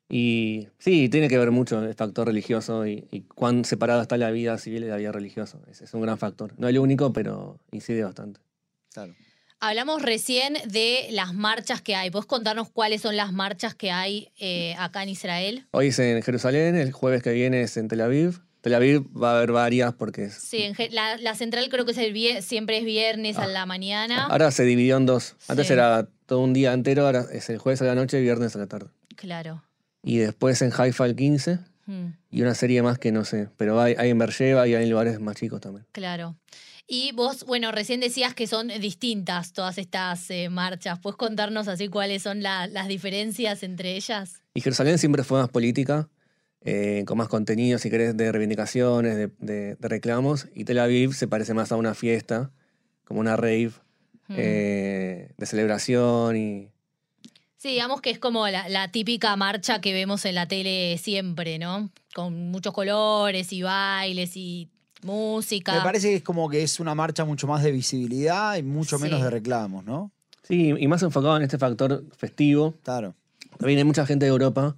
Y 0.08 0.68
sí, 0.78 1.08
tiene 1.08 1.28
que 1.28 1.38
ver 1.38 1.50
mucho 1.50 1.82
el 1.82 1.94
factor 1.94 2.26
religioso 2.26 2.86
y, 2.86 3.08
y 3.10 3.22
cuán 3.22 3.64
separada 3.64 4.02
está 4.02 4.16
la 4.16 4.30
vida 4.30 4.56
civil 4.58 4.84
y 4.84 4.88
la 4.88 4.96
vida 4.96 5.12
religiosa. 5.12 5.58
Ese 5.70 5.84
es 5.84 5.94
un 5.94 6.02
gran 6.02 6.18
factor. 6.18 6.52
No 6.58 6.68
el 6.68 6.78
único, 6.78 7.12
pero 7.12 7.58
incide 7.72 8.04
bastante. 8.04 8.40
Claro. 8.92 9.14
Hablamos 9.66 10.02
recién 10.02 10.58
de 10.66 11.08
las 11.12 11.32
marchas 11.32 11.80
que 11.80 11.94
hay. 11.94 12.10
¿Puedes 12.10 12.26
contarnos 12.26 12.68
cuáles 12.68 13.00
son 13.00 13.16
las 13.16 13.32
marchas 13.32 13.74
que 13.74 13.90
hay 13.90 14.28
eh, 14.38 14.74
acá 14.78 15.02
en 15.02 15.08
Israel? 15.08 15.66
Hoy 15.70 15.86
es 15.86 15.98
en 15.98 16.20
Jerusalén, 16.22 16.76
el 16.76 16.92
jueves 16.92 17.22
que 17.22 17.32
viene 17.32 17.62
es 17.62 17.78
en 17.78 17.88
Tel 17.88 18.02
Aviv. 18.02 18.40
Tel 18.60 18.74
Aviv 18.74 19.04
va 19.16 19.32
a 19.32 19.36
haber 19.38 19.52
varias 19.52 19.94
porque 19.94 20.24
es- 20.24 20.34
Sí, 20.34 20.62
en 20.64 20.74
la, 20.94 21.16
la 21.16 21.34
central 21.34 21.66
creo 21.70 21.86
que 21.86 21.92
es 21.92 21.98
el 21.98 22.42
siempre 22.42 22.76
es 22.76 22.84
viernes 22.84 23.38
a 23.38 23.46
la 23.46 23.64
mañana. 23.64 24.24
ahora 24.26 24.50
se 24.50 24.64
dividió 24.64 24.98
en 24.98 25.06
dos. 25.06 25.34
Antes 25.48 25.66
Sí. 25.68 25.72
era 25.72 26.08
todo 26.26 26.40
un 26.40 26.52
día 26.52 26.74
entero, 26.74 27.06
ahora 27.06 27.24
es 27.32 27.48
el 27.48 27.56
jueves 27.56 27.80
a 27.80 27.86
la 27.86 27.94
noche 27.94 28.18
y 28.18 28.22
viernes 28.22 28.54
a 28.56 28.58
la 28.58 28.66
tarde. 28.66 28.90
Claro. 29.16 29.62
Y 30.02 30.18
después 30.18 30.60
en 30.60 30.72
Haifa 30.76 31.06
el 31.06 31.16
15 31.16 31.58
Mm, 31.86 32.12
y 32.30 32.40
una 32.40 32.54
serie 32.54 32.80
más 32.82 32.98
que 32.98 33.12
no 33.12 33.26
sé, 33.26 33.48
pero 33.58 33.78
hay, 33.78 33.94
hay 33.98 34.08
en 34.08 34.16
Beersheba 34.18 34.66
y 34.66 34.74
hay 34.74 34.84
en 34.84 34.90
lugares 34.90 35.20
más 35.20 35.36
chicos 35.36 35.60
también. 35.60 35.84
claro. 35.92 36.34
Y 36.86 37.12
vos, 37.12 37.44
bueno, 37.44 37.72
recién 37.72 38.00
decías 38.00 38.34
que 38.34 38.46
son 38.46 38.68
distintas 38.68 39.52
todas 39.52 39.78
estas 39.78 40.30
eh, 40.30 40.50
marchas. 40.50 40.98
¿Puedes 40.98 41.16
contarnos 41.16 41.66
así 41.68 41.88
cuáles 41.88 42.22
son 42.22 42.42
la- 42.42 42.66
las 42.66 42.88
diferencias 42.88 43.62
entre 43.62 43.96
ellas? 43.96 44.42
Y 44.54 44.60
Jerusalén 44.60 44.98
siempre 44.98 45.24
fue 45.24 45.40
más 45.40 45.48
política, 45.48 46.08
eh, 46.60 47.04
con 47.06 47.16
más 47.18 47.28
contenido, 47.28 47.78
si 47.78 47.88
querés, 47.90 48.16
de 48.16 48.30
reivindicaciones, 48.32 49.16
de, 49.16 49.30
de- 49.38 49.76
de 49.76 49.88
reclamos. 49.88 50.48
Y 50.54 50.64
Tel 50.64 50.78
Aviv 50.78 51.14
se 51.14 51.26
parece 51.26 51.54
más 51.54 51.72
a 51.72 51.76
una 51.76 51.94
fiesta, 51.94 52.50
como 53.04 53.20
una 53.20 53.36
rave 53.36 53.72
Mm. 54.26 54.34
eh, 54.38 55.32
de 55.36 55.46
celebración 55.46 56.34
y... 56.38 56.68
Sí, 57.58 57.68
digamos 57.70 58.00
que 58.00 58.08
es 58.10 58.18
como 58.18 58.48
la, 58.48 58.68
la 58.70 58.90
típica 58.90 59.36
marcha 59.36 59.82
que 59.82 59.92
vemos 59.92 60.24
en 60.24 60.34
la 60.34 60.48
tele 60.48 60.96
siempre, 60.96 61.58
¿no? 61.58 61.90
Con 62.14 62.50
muchos 62.50 62.72
colores 62.72 63.52
y 63.52 63.60
bailes 63.62 64.34
y 64.36 64.70
música. 65.04 65.74
Me 65.74 65.80
parece 65.82 66.08
que 66.10 66.16
es 66.16 66.22
como 66.22 66.48
que 66.48 66.62
es 66.62 66.80
una 66.80 66.94
marcha 66.94 67.24
mucho 67.24 67.46
más 67.46 67.62
de 67.62 67.70
visibilidad 67.72 68.56
y 68.56 68.62
mucho 68.62 68.98
menos 68.98 69.18
Sí. 69.20 69.24
de 69.24 69.30
reclamos, 69.30 69.84
¿no? 69.84 70.10
Sí, 70.42 70.74
y 70.78 70.88
más 70.88 71.02
enfocado 71.02 71.36
en 71.36 71.42
este 71.42 71.58
factor 71.58 72.04
festivo. 72.16 72.74
Claro. 72.82 73.14
También 73.58 73.78
hay 73.78 73.84
mucha 73.84 74.04
gente 74.06 74.24
de 74.26 74.30
Europa 74.30 74.76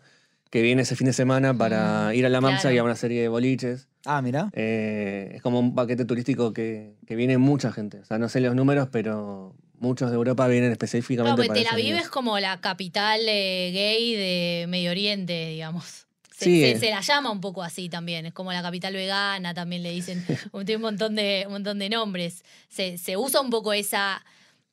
que 0.50 0.62
viene 0.62 0.82
ese 0.82 0.94
fin 0.96 1.06
de 1.06 1.12
semana 1.12 1.52
para 1.56 2.10
Mm, 2.10 2.14
ir 2.14 2.26
a 2.26 2.28
la 2.28 2.40
marcha 2.40 2.60
claro. 2.62 2.74
y 2.76 2.78
a 2.78 2.84
una 2.84 2.94
serie 2.96 3.20
de 3.22 3.28
boliches. 3.28 3.88
Ah, 4.04 4.22
mira. 4.22 4.50
Eh, 4.52 5.32
es 5.34 5.42
como 5.42 5.58
un 5.58 5.74
paquete 5.74 6.04
turístico 6.04 6.52
que, 6.52 6.94
que 7.06 7.16
viene 7.16 7.36
mucha 7.38 7.72
gente. 7.72 7.98
O 7.98 8.04
sea, 8.04 8.18
no 8.18 8.28
sé 8.28 8.40
los 8.40 8.54
números, 8.54 8.88
pero 8.92 9.54
muchos 9.80 10.10
de 10.10 10.16
Europa 10.16 10.46
vienen 10.46 10.70
específicamente 10.70 11.30
No, 11.30 11.36
porque 11.36 11.48
para 11.48 11.58
Tel 11.60 11.66
ese 11.66 11.74
Aviv 11.74 11.86
día. 11.94 12.00
es 12.00 12.08
como 12.08 12.38
la 12.38 12.60
capital 12.60 13.20
eh, 13.28 13.70
gay 13.74 14.14
de 14.14 14.66
Medio 14.68 14.92
Oriente, 14.92 15.48
digamos. 15.48 16.05
Se, 16.36 16.44
Sí, 16.44 16.60
se- 16.60 16.70
eh. 16.72 16.78
se 16.78 16.90
la 16.90 17.00
llama 17.00 17.30
un 17.30 17.40
poco 17.40 17.62
así 17.62 17.88
también. 17.88 18.26
Es 18.26 18.34
como 18.34 18.52
la 18.52 18.60
capital 18.60 18.92
vegana, 18.92 19.54
también 19.54 19.82
le 19.82 19.90
dicen. 19.92 20.22
Tiene 20.52 20.76
un 20.76 20.82
montón 20.82 21.14
de, 21.14 21.44
un 21.46 21.52
montón 21.54 21.78
de 21.78 21.88
nombres. 21.88 22.44
Se, 22.68 22.98
se 22.98 23.16
usa 23.16 23.40
un 23.40 23.48
poco 23.48 23.72
esa, 23.72 24.22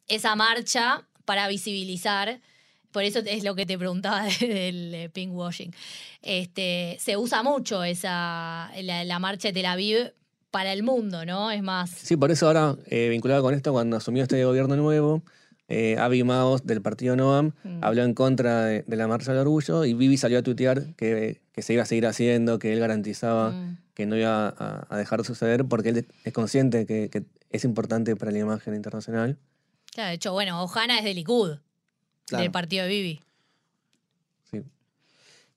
esa 0.10 0.36
marcha 0.36 1.06
para 1.24 1.48
visibilizar. 1.48 2.42
Por 2.92 3.04
eso 3.04 3.20
es 3.26 3.44
lo 3.46 3.56
que 3.56 3.66
te 3.66 3.78
preguntaba 3.78 4.24
del 4.42 4.94
eh, 4.94 5.10
pinkwashing. 5.10 5.74
Este, 6.22 6.98
se 7.00 7.16
usa 7.18 7.44
mucho 7.44 7.84
esa, 7.84 8.70
la, 8.82 9.04
la 9.06 9.20
marcha 9.20 9.48
de 9.48 9.54
Tel 9.54 9.66
Aviv 9.66 10.14
para 10.52 10.74
el 10.74 10.84
mundo, 10.84 11.26
¿no? 11.26 11.50
Es 11.50 11.64
más. 11.64 11.90
Sí, 11.90 12.18
por 12.18 12.30
eso 12.30 12.48
ahora, 12.48 12.76
eh, 12.88 13.08
vinculado 13.10 13.42
con 13.42 13.54
esto, 13.54 13.72
cuando 13.72 13.96
asumió 13.98 14.24
este 14.24 14.44
gobierno 14.44 14.76
nuevo, 14.76 15.24
eh, 15.68 15.96
Avi 15.98 16.24
Maos 16.24 16.66
del 16.66 16.82
partido 16.82 17.16
Noam 17.16 17.52
Mm. 17.64 17.80
habló 17.84 18.04
en 18.04 18.14
contra 18.14 18.66
de, 18.66 18.84
de 18.86 18.96
la 18.98 19.08
marcha 19.08 19.32
del 19.32 19.42
orgullo 19.42 19.86
y 19.86 19.94
Vivi 19.94 20.18
salió 20.18 20.40
a 20.40 20.44
tuitear 20.44 20.94
que, 20.96 21.42
que 21.52 21.62
se 21.62 21.74
iba 21.74 21.84
a 21.84 21.86
seguir 21.86 22.06
haciendo, 22.06 22.60
que 22.60 22.74
él 22.74 22.80
garantizaba 22.80 23.52
Mm. 23.52 23.78
que 23.94 24.06
no 24.06 24.18
iba 24.18 24.50
a, 24.50 24.88
a 24.90 24.98
dejar 24.98 25.20
de 25.20 25.26
suceder 25.26 25.66
porque 25.66 25.90
él 25.90 26.08
es 26.24 26.34
consciente 26.34 26.86
que, 26.86 27.10
que 27.10 27.24
es 27.50 27.64
importante 27.64 28.16
para 28.16 28.32
la 28.32 28.40
imagen 28.40 28.74
internacional. 28.76 29.38
Claro, 29.94 30.10
de 30.10 30.16
hecho, 30.16 30.34
bueno, 30.34 30.62
Ojana 30.64 30.98
es 30.98 31.04
de 31.04 31.14
Likud, 31.14 31.58
Claro. 32.26 32.42
del 32.42 32.52
partido 32.52 32.84
de 32.86 32.90
Bibi. 32.90 33.22
Sí. 34.50 34.64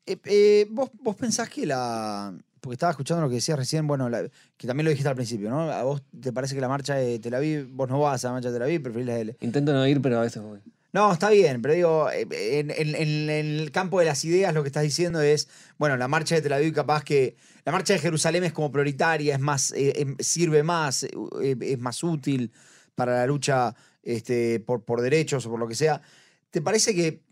Eh, 0.06 0.18
eh, 0.24 0.66
¿vos, 0.70 0.90
vos 1.00 1.16
pensás 1.16 1.48
que 1.48 1.64
la. 1.66 2.34
Porque 2.66 2.74
estaba 2.74 2.90
escuchando 2.90 3.22
lo 3.22 3.28
que 3.28 3.36
decías 3.36 3.56
recién, 3.56 3.86
bueno, 3.86 4.08
la- 4.08 4.28
que 4.56 4.66
también 4.66 4.86
lo 4.86 4.90
dijiste 4.90 5.08
al 5.08 5.14
principio, 5.14 5.48
¿no? 5.50 5.70
¿A 5.70 5.84
vos 5.84 6.02
te 6.20 6.32
parece 6.32 6.56
que 6.56 6.60
la 6.60 6.66
marcha 6.68 6.96
de 6.96 7.20
Tel 7.20 7.32
Aviv, 7.34 7.68
vos 7.70 7.88
no 7.88 8.00
vas 8.00 8.24
a 8.24 8.28
la 8.28 8.32
marcha 8.34 8.48
de 8.50 8.54
Tel 8.56 8.62
Aviv, 8.64 8.82
preferís 8.82 9.06
la 9.06 9.14
de 9.14 9.20
L? 9.20 9.36
Intento 9.38 9.72
no 9.72 9.86
ir, 9.86 10.02
pero 10.02 10.18
a 10.18 10.22
veces 10.22 10.42
voy. 10.42 10.58
No, 10.92 11.12
está 11.12 11.30
bien, 11.30 11.62
pero 11.62 11.74
digo, 11.74 12.10
eh, 12.10 12.26
en, 12.58 12.72
en- 12.72 12.96
en- 12.96 13.30
en 13.30 13.30
el 13.60 13.70
campo 13.70 14.00
de 14.00 14.06
las 14.06 14.24
ideas 14.24 14.52
lo 14.52 14.62
que 14.64 14.68
estás 14.68 14.82
diciendo 14.82 15.20
es, 15.20 15.48
bueno, 15.78 15.96
la 15.96 16.08
marcha 16.08 16.34
de 16.34 16.42
Tel 16.42 16.54
Aviv 16.54 16.74
capaz 16.74 17.04
que, 17.04 17.36
la 17.64 17.70
marcha 17.70 17.92
de 17.92 18.00
Jerusalén 18.00 18.42
es 18.42 18.52
como 18.52 18.72
prioritaria, 18.72 19.34
es 19.34 19.40
más, 19.40 19.70
eh, 19.70 19.92
em, 19.94 20.16
sirve 20.18 20.64
más, 20.64 21.04
eh, 21.04 21.56
es 21.60 21.78
más 21.78 22.02
útil 22.02 22.50
para 22.96 23.14
la 23.18 23.26
lucha 23.26 23.76
este, 24.02 24.58
por, 24.58 24.84
por 24.84 25.02
derechos 25.02 25.46
o 25.46 25.50
por 25.50 25.60
lo 25.60 25.68
que 25.68 25.76
sea. 25.76 26.02
¿Te 26.50 26.60
parece 26.62 26.96
que, 26.96 27.22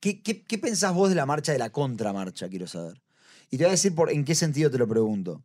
qué, 0.00 0.22
qué, 0.22 0.42
qué 0.44 0.58
pensás 0.58 0.94
vos 0.94 1.08
de 1.08 1.16
la 1.16 1.26
marcha 1.26 1.50
de 1.52 1.58
la 1.58 1.70
contramarcha, 1.70 2.48
quiero 2.48 2.68
saber? 2.68 3.00
Y 3.54 3.56
te 3.56 3.62
voy 3.62 3.68
a 3.68 3.78
decir 3.78 3.94
por, 3.94 4.10
en 4.10 4.24
qué 4.24 4.34
sentido 4.34 4.68
te 4.68 4.78
lo 4.78 4.88
pregunto. 4.88 5.40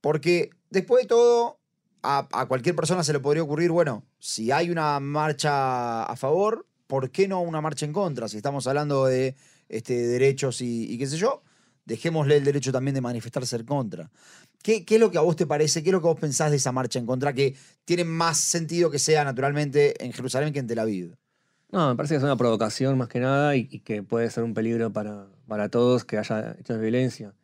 Porque 0.00 0.48
después 0.70 1.02
de 1.02 1.08
todo, 1.08 1.58
a, 2.02 2.46
cualquier 2.48 2.74
persona 2.74 3.04
se 3.04 3.12
le 3.12 3.20
podría 3.20 3.42
ocurrir, 3.42 3.70
bueno, 3.70 4.02
si 4.18 4.50
hay 4.50 4.70
una 4.70 4.98
marcha 4.98 6.04
a 6.04 6.16
favor, 6.16 6.64
¿por 6.86 7.10
qué 7.10 7.28
no 7.28 7.42
una 7.42 7.60
marcha 7.60 7.84
en 7.84 7.92
contra? 7.92 8.28
Si 8.28 8.38
estamos 8.38 8.66
hablando 8.66 9.04
de 9.04 9.36
este, 9.68 10.06
derechos 10.06 10.62
y, 10.62 10.96
qué 10.96 11.06
sé 11.06 11.18
yo, 11.18 11.42
dejémosle 11.84 12.38
el 12.38 12.44
derecho 12.44 12.72
también 12.72 12.94
de 12.94 13.02
manifestarse 13.02 13.56
en 13.56 13.66
contra. 13.66 14.10
¿Qué, 14.62 14.86
¿Qué 14.86 14.94
es 14.94 15.00
lo 15.02 15.10
que 15.10 15.18
a 15.18 15.20
vos 15.20 15.36
te 15.36 15.44
parece? 15.44 15.82
¿Qué 15.82 15.90
es 15.90 15.92
lo 15.92 16.00
que 16.00 16.06
vos 16.06 16.18
pensás 16.18 16.50
de 16.50 16.56
esa 16.56 16.72
marcha 16.72 16.98
en 16.98 17.04
contra 17.04 17.34
que 17.34 17.54
tiene 17.84 18.04
más 18.04 18.38
sentido 18.38 18.90
que 18.90 18.98
sea 18.98 19.22
naturalmente 19.22 20.02
en 20.02 20.14
Jerusalén 20.14 20.54
que 20.54 20.60
en 20.60 20.66
Tel 20.66 20.78
Aviv? 20.78 21.14
No, 21.70 21.90
me 21.90 21.94
parece 21.94 22.14
que 22.14 22.18
es 22.20 22.24
una 22.24 22.38
provocación 22.38 22.96
más 22.96 23.08
que 23.08 23.20
nada 23.20 23.54
y 23.54 23.80
que 23.80 24.02
puede 24.02 24.30
ser 24.30 24.44
un 24.44 24.54
peligro 24.54 24.90
para, 24.94 25.26
para 25.46 25.68
todos 25.68 26.04
que 26.04 26.18
haya 26.18 26.56
hechos 26.58 26.76
de 26.76 26.82
violencia. 26.82 27.34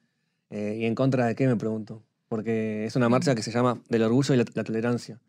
Eh, 0.51 0.79
¿Y 0.81 0.85
en 0.87 0.95
contra 0.95 1.27
de 1.27 1.35
qué, 1.35 1.47
me 1.47 1.57
pregunto? 1.57 2.03
Porque 2.29 2.85
es 2.87 2.97
una 2.97 3.09
marcha 3.09 3.35
que 3.35 3.43
se 3.43 3.51
llama 3.51 3.81
del 3.89 4.03
orgullo 4.03 4.35
y 4.35 4.39
la, 4.39 4.45
la 4.55 4.65
tolerancia. 4.65 5.21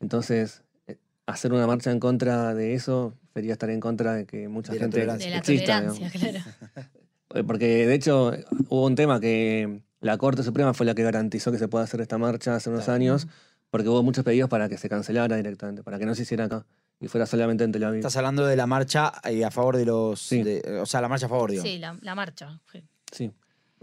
Entonces, 0.00 0.62
eh, 0.86 0.96
hacer 1.26 1.52
una 1.52 1.66
marcha 1.66 1.90
en 1.90 2.00
contra 2.00 2.54
de 2.54 2.74
eso 2.74 3.14
sería 3.34 3.52
estar 3.52 3.70
en 3.70 3.80
contra 3.80 4.14
de 4.14 4.26
que 4.26 4.48
mucha 4.48 4.72
De 4.72 4.78
la 4.78 4.84
gente 4.84 4.98
tolerancia. 5.00 5.26
De 5.26 5.32
la 5.32 5.38
exista. 5.38 5.80
tolerancia, 5.86 6.10
claro. 6.10 6.38
Eh, 7.34 7.44
Porque 7.44 7.86
de 7.86 7.92
hecho 7.94 8.32
hubo 8.70 8.86
un 8.86 8.94
tema 8.94 9.20
que 9.20 9.82
la 10.00 10.16
Corte 10.16 10.42
Suprema 10.42 10.72
fue 10.72 10.86
la 10.86 10.94
que 10.94 11.02
garantizó 11.02 11.52
que 11.52 11.58
se 11.58 11.68
pueda 11.68 11.84
hacer 11.84 12.00
esta 12.00 12.16
marcha 12.16 12.54
hace 12.56 12.70
unos 12.70 12.84
Claro. 12.86 12.96
años, 12.96 13.28
porque 13.68 13.90
hubo 13.90 14.02
muchos 14.02 14.24
pedidos 14.24 14.48
para 14.48 14.70
que 14.70 14.78
se 14.78 14.88
cancelara 14.88 15.36
directamente, 15.36 15.82
para 15.82 15.98
que 15.98 16.06
no 16.06 16.14
se 16.14 16.22
hiciera 16.22 16.46
acá 16.46 16.64
y 17.00 17.08
fuera 17.08 17.26
solamente 17.26 17.64
en 17.64 17.72
Tel 17.72 17.84
Aviv. 17.84 17.98
Estás 18.00 18.16
hablando 18.16 18.46
de 18.46 18.56
la 18.56 18.66
marcha 18.66 19.12
eh, 19.24 19.44
a 19.44 19.50
favor 19.50 19.76
de 19.76 19.86
los... 19.86 20.20
Sí. 20.20 20.42
de- 20.42 20.80
o 20.80 20.86
sea, 20.86 21.00
la 21.00 21.08
marcha 21.08 21.26
a 21.26 21.28
favor, 21.28 21.50
digo. 21.50 21.62
Sí, 21.62 21.78
la, 21.78 21.96
la 22.02 22.14
marcha. 22.14 22.60
sí. 22.72 22.82
Sí. 23.12 23.30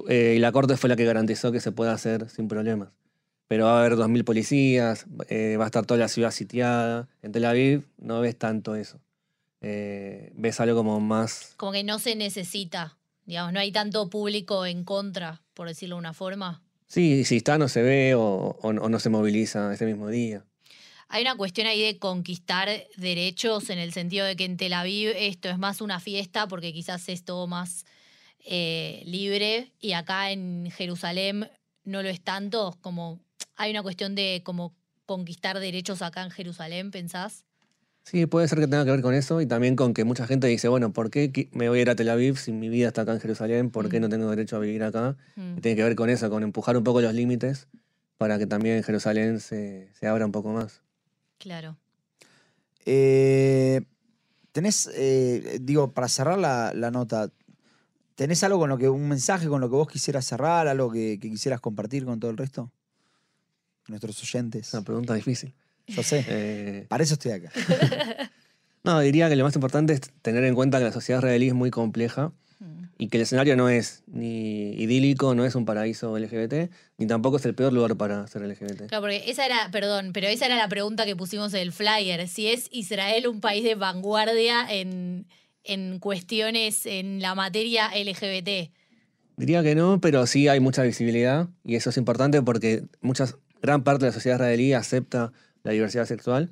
Eh, 0.10 0.34
y 0.36 0.40
la 0.40 0.52
Corte 0.52 0.76
fue 0.76 0.90
la 0.90 0.96
que 0.98 1.06
garantizó 1.06 1.52
que 1.54 1.62
se 1.62 1.72
pueda 1.72 1.94
hacer 1.94 2.30
sin 2.30 2.48
problemas. 2.50 2.90
Pero 3.48 3.66
va 3.66 3.78
a 3.78 3.80
haber 3.80 3.94
2.000 3.98 4.24
policías, 4.26 5.06
eh, 5.30 5.56
va 5.58 5.64
a 5.64 5.68
estar 5.68 5.86
toda 5.86 6.00
la 6.00 6.08
ciudad 6.10 6.32
sitiada. 6.32 7.08
En 7.22 7.32
Tel 7.32 7.46
Aviv 7.46 7.88
no 7.98 8.20
ves 8.20 8.36
tanto 8.38 8.76
eso. 8.76 9.00
Eh, 9.62 10.32
ves 10.36 10.60
algo 10.60 10.76
como 10.76 11.00
más... 11.00 11.54
Como 11.58 11.72
que 11.72 11.84
no 11.84 12.00
se 12.00 12.16
necesita, 12.16 12.98
digamos, 13.26 13.54
no 13.54 13.60
hay 13.60 13.72
tanto 13.72 14.10
público 14.10 14.66
en 14.66 14.84
contra, 14.84 15.42
por 15.54 15.68
decirlo 15.68 15.96
de 15.96 16.00
una 16.00 16.14
forma. 16.14 16.62
Sí, 16.88 17.24
si 17.24 17.38
está 17.38 17.58
no 17.58 17.68
se 17.68 17.82
ve 17.82 18.14
o, 18.16 18.22
o- 18.22 18.68
o 18.70 18.90
no 18.90 19.00
se 19.00 19.10
moviliza 19.10 19.74
ese 19.74 19.86
mismo 19.86 20.10
día. 20.10 20.44
Hay 21.08 21.22
una 21.22 21.36
cuestión 21.38 21.68
ahí 21.68 21.82
de 21.82 21.98
conquistar 22.00 22.68
derechos 22.98 23.70
en 23.70 23.80
el 23.80 23.94
sentido 23.94 24.26
de 24.26 24.36
que 24.36 24.46
en 24.46 24.58
Tel 24.58 24.74
Aviv 24.74 25.12
esto 25.16 25.50
es 25.50 25.58
más 25.58 25.82
una 25.82 26.00
fiesta 26.00 26.48
porque 26.48 26.74
quizás 26.74 27.08
es 27.10 27.24
todo 27.24 27.48
más 27.48 27.86
eh, 28.44 29.02
libre 29.06 29.72
y 29.80 29.94
acá 29.94 30.32
en 30.32 30.70
Jerusalén 30.72 31.50
no 31.84 32.02
lo 32.02 32.10
es 32.10 32.22
tanto, 32.22 32.76
como 32.82 33.20
hay 33.56 33.72
una 33.72 33.84
cuestión 33.84 34.16
de 34.16 34.42
como 34.44 34.74
conquistar 35.06 35.60
derechos 35.60 36.02
acá 36.02 36.24
en 36.24 36.32
Jerusalén, 36.32 36.90
¿pensás? 36.92 37.46
Sí, 38.04 38.26
puede 38.28 38.48
ser 38.48 38.60
que 38.60 38.68
tenga 38.68 38.86
que 38.86 38.92
ver 38.92 39.02
con 39.02 39.14
eso 39.16 39.42
y 39.42 39.48
también 39.48 39.76
con 39.76 39.94
que 39.94 40.04
mucha 40.04 40.28
gente 40.28 40.46
dice, 40.48 40.68
bueno, 40.68 40.94
¿por 40.94 41.10
qué 41.10 41.50
me 41.52 41.70
voy 41.70 41.80
a 41.80 41.82
ir 41.84 41.90
a 41.90 41.96
Tel 41.96 42.10
Aviv 42.10 42.38
si 42.38 42.52
mi 42.52 42.70
vida 42.70 42.88
está 42.90 43.02
acá 43.02 43.14
en 43.14 43.20
Jerusalén? 43.20 43.72
¿Por 43.72 43.90
qué 43.90 44.00
Mm. 44.00 44.02
no 44.02 44.10
tengo 44.10 44.30
derecho 44.30 44.58
a 44.58 44.60
vivir 44.60 44.84
acá? 44.84 45.18
Mm, 45.36 45.58
Y 45.58 45.62
tiene 45.62 45.76
que 45.76 45.84
ver 45.84 45.96
con 45.96 46.10
eso, 46.10 46.30
con 46.30 46.44
empujar 46.44 46.78
un 46.78 46.84
poco 46.84 47.02
los 47.02 47.14
límites 47.14 47.68
para 48.18 48.38
que 48.38 48.46
también 48.48 48.84
Jerusalén 48.84 49.40
se, 49.40 49.90
se 49.94 50.08
abra 50.08 50.26
un 50.26 50.32
poco 50.32 50.52
más. 50.54 50.82
Claro. 51.46 51.78
Eh, 52.88 53.82
tenés, 54.52 54.90
eh, 54.96 55.60
digo, 55.62 55.94
para 55.94 56.08
cerrar 56.08 56.40
la, 56.40 56.74
la 56.74 56.90
nota, 56.90 57.30
¿tenés 58.16 58.44
algo 58.44 58.58
con 58.58 58.70
lo 58.70 58.80
que, 58.80 58.90
un 58.90 59.08
mensaje 59.08 59.48
con 59.48 59.62
lo 59.62 59.70
que 59.70 59.76
vos 59.76 59.88
quisieras 59.88 60.26
cerrar, 60.26 60.68
algo 60.68 60.92
que, 60.92 61.20
que 61.22 61.30
quisieras 61.30 61.62
compartir 61.62 62.04
con 62.04 62.20
todo 62.20 62.32
el 62.32 62.38
resto? 62.38 62.72
Nuestros 63.88 64.20
oyentes. 64.24 64.68
Es 64.68 64.74
una 64.74 64.84
pregunta 64.84 65.14
difícil. 65.14 65.54
Yo 65.86 66.02
sé. 66.02 66.26
Eh, 66.28 66.86
Para 66.90 67.04
eso 67.04 67.14
estoy 67.14 67.34
acá. 67.34 67.52
no, 68.84 69.00
diría 69.02 69.30
que 69.30 69.36
lo 69.36 69.44
más 69.44 69.54
importante 69.54 69.94
es 69.94 70.02
tener 70.24 70.44
en 70.46 70.56
cuenta 70.56 70.80
que 70.80 70.86
la 70.86 70.92
sociedad 70.92 71.20
israelí 71.20 71.50
es 71.50 71.54
muy 71.54 71.70
compleja. 71.70 72.34
Y 72.98 73.10
que 73.10 73.18
el 73.18 73.24
escenario 73.24 73.58
no 73.58 73.70
es 73.70 74.04
ni 74.08 74.72
idílico, 74.74 75.36
no 75.36 75.46
es 75.46 75.56
un 75.56 75.66
paraíso 75.66 76.18
LGBT, 76.18 76.72
ni 76.98 77.08
tampoco 77.08 77.38
es 77.38 77.46
el 77.46 77.54
peor 77.54 77.74
lugar 77.74 77.98
para 77.98 78.26
ser 78.28 78.42
LGBT. 78.42 78.88
Claro, 78.88 79.02
porque 79.02 79.30
esa 79.30 79.46
era, 79.46 79.70
perdón, 79.72 80.12
pero 80.14 80.28
esa 80.28 80.46
era 80.46 80.56
la 80.56 80.70
pregunta 80.70 81.06
que 81.06 81.16
pusimos 81.16 81.54
en 81.54 81.62
el 81.62 81.72
flyer. 81.72 82.28
Si 82.28 82.48
es 82.48 82.70
Israel 82.72 83.28
un 83.28 83.42
país 83.42 83.64
de 83.64 83.76
vanguardia 83.76 84.66
en, 84.70 85.28
en 85.64 86.00
cuestiones 86.00 86.86
en 86.86 87.22
la 87.22 87.36
materia 87.36 87.90
LGBT. 87.90 88.72
Diría 89.38 89.62
que 89.64 89.76
no, 89.76 90.00
pero 90.00 90.26
sí 90.28 90.48
hay 90.48 90.62
mucha 90.62 90.84
visibilidad 90.84 91.50
y 91.66 91.76
eso 91.76 91.90
es 91.90 91.98
importante 91.98 92.42
porque 92.42 92.86
muchas, 93.02 93.36
gran 93.62 93.84
parte 93.84 94.06
de 94.06 94.12
la 94.12 94.14
sociedad 94.14 94.38
israelí 94.38 94.72
acepta 94.72 95.34
la 95.64 95.72
diversidad 95.72 96.06
sexual. 96.06 96.52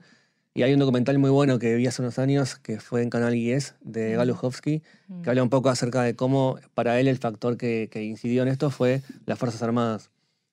Y 0.55 0.61
hay 0.61 0.73
un 0.73 0.79
documental 0.79 1.17
muy 1.17 1.31
bueno 1.31 1.57
que 1.57 1.75
vi 1.75 1.87
hace 1.87 2.03
unos 2.03 2.19
años 2.19 2.57
que 2.57 2.79
fue 2.79 3.01
en 3.01 3.09
Canal 3.09 3.33
IES 3.33 3.75
de 3.81 4.15
Galo 4.15 4.37
Hofsky, 4.39 4.83
que 5.23 5.29
habla 5.29 5.41
un 5.41 5.49
poco 5.49 5.69
acerca 5.69 6.03
de 6.03 6.15
cómo 6.15 6.59
para 6.75 6.99
él 6.99 7.07
el 7.07 7.17
factor 7.17 7.57
que, 7.57 7.89
que 7.91 8.03
incidió 8.03 8.43
en 8.43 8.49
esto 8.49 8.69
fue 8.69 9.01
las 9.25 9.39
Fuerzas 9.39 9.63
Armadas. 9.63 10.11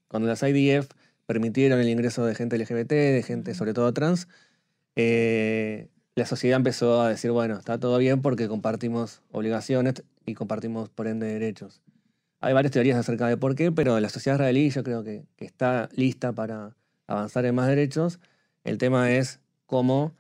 Cuando 0.09 0.27
las 0.27 0.43
IDF 0.43 0.89
permitieron 1.27 1.81
el 1.81 1.89
ingreso 1.91 2.25
de 2.25 2.35
gente 2.35 2.57
LGBT, 2.57 2.89
de 2.89 3.23
gente 3.27 3.55
sobre 3.55 3.75
todo 3.75 3.93
trans, 3.93 4.27
eh, 4.97 5.89
la 6.15 6.25
sociedad 6.25 6.57
empezó 6.57 7.03
a 7.03 7.11
decir, 7.11 7.31
bueno, 7.31 7.59
está 7.59 7.79
todo 7.79 7.99
bien 7.99 8.23
porque 8.23 8.49
compartimos 8.49 9.23
obligaciones 9.33 10.03
y 10.25 10.33
compartimos 10.33 10.89
por 10.89 11.09
ende 11.09 11.27
derechos. 11.27 11.83
Hay 12.41 12.55
varias 12.55 12.73
teorías 12.73 12.99
acerca 12.99 13.29
de 13.29 13.37
por 13.37 13.55
qué, 13.55 13.71
pero 13.71 14.01
la 14.01 14.09
sociedad 14.09 14.37
israelí 14.37 14.71
yo 14.71 14.83
creo 14.83 15.05
que, 15.05 15.27
que 15.37 15.45
está 15.45 15.91
lista 15.95 16.33
para 16.33 16.75
avanzar 17.07 17.45
en 17.45 17.55
más 17.55 17.69
derechos. 17.69 18.19
El 18.65 18.79
tema 18.79 19.13
es 19.13 19.41
cómo, 19.71 20.17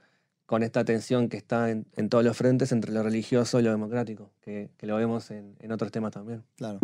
con 0.46 0.62
esta 0.62 0.84
tensión 0.84 1.28
que 1.28 1.36
está 1.36 1.70
en, 1.70 2.08
todos 2.08 2.24
los 2.24 2.36
frentes 2.36 2.70
entre 2.70 2.92
lo 2.92 3.02
religioso 3.02 3.58
y 3.58 3.64
lo 3.64 3.72
democrático, 3.72 4.30
que, 4.40 4.70
que 4.76 4.86
lo 4.86 4.94
vemos 4.94 5.32
en, 5.32 5.56
en 5.58 5.72
otros 5.72 5.90
temas 5.90 6.12
también. 6.12 6.44
Claro. 6.54 6.78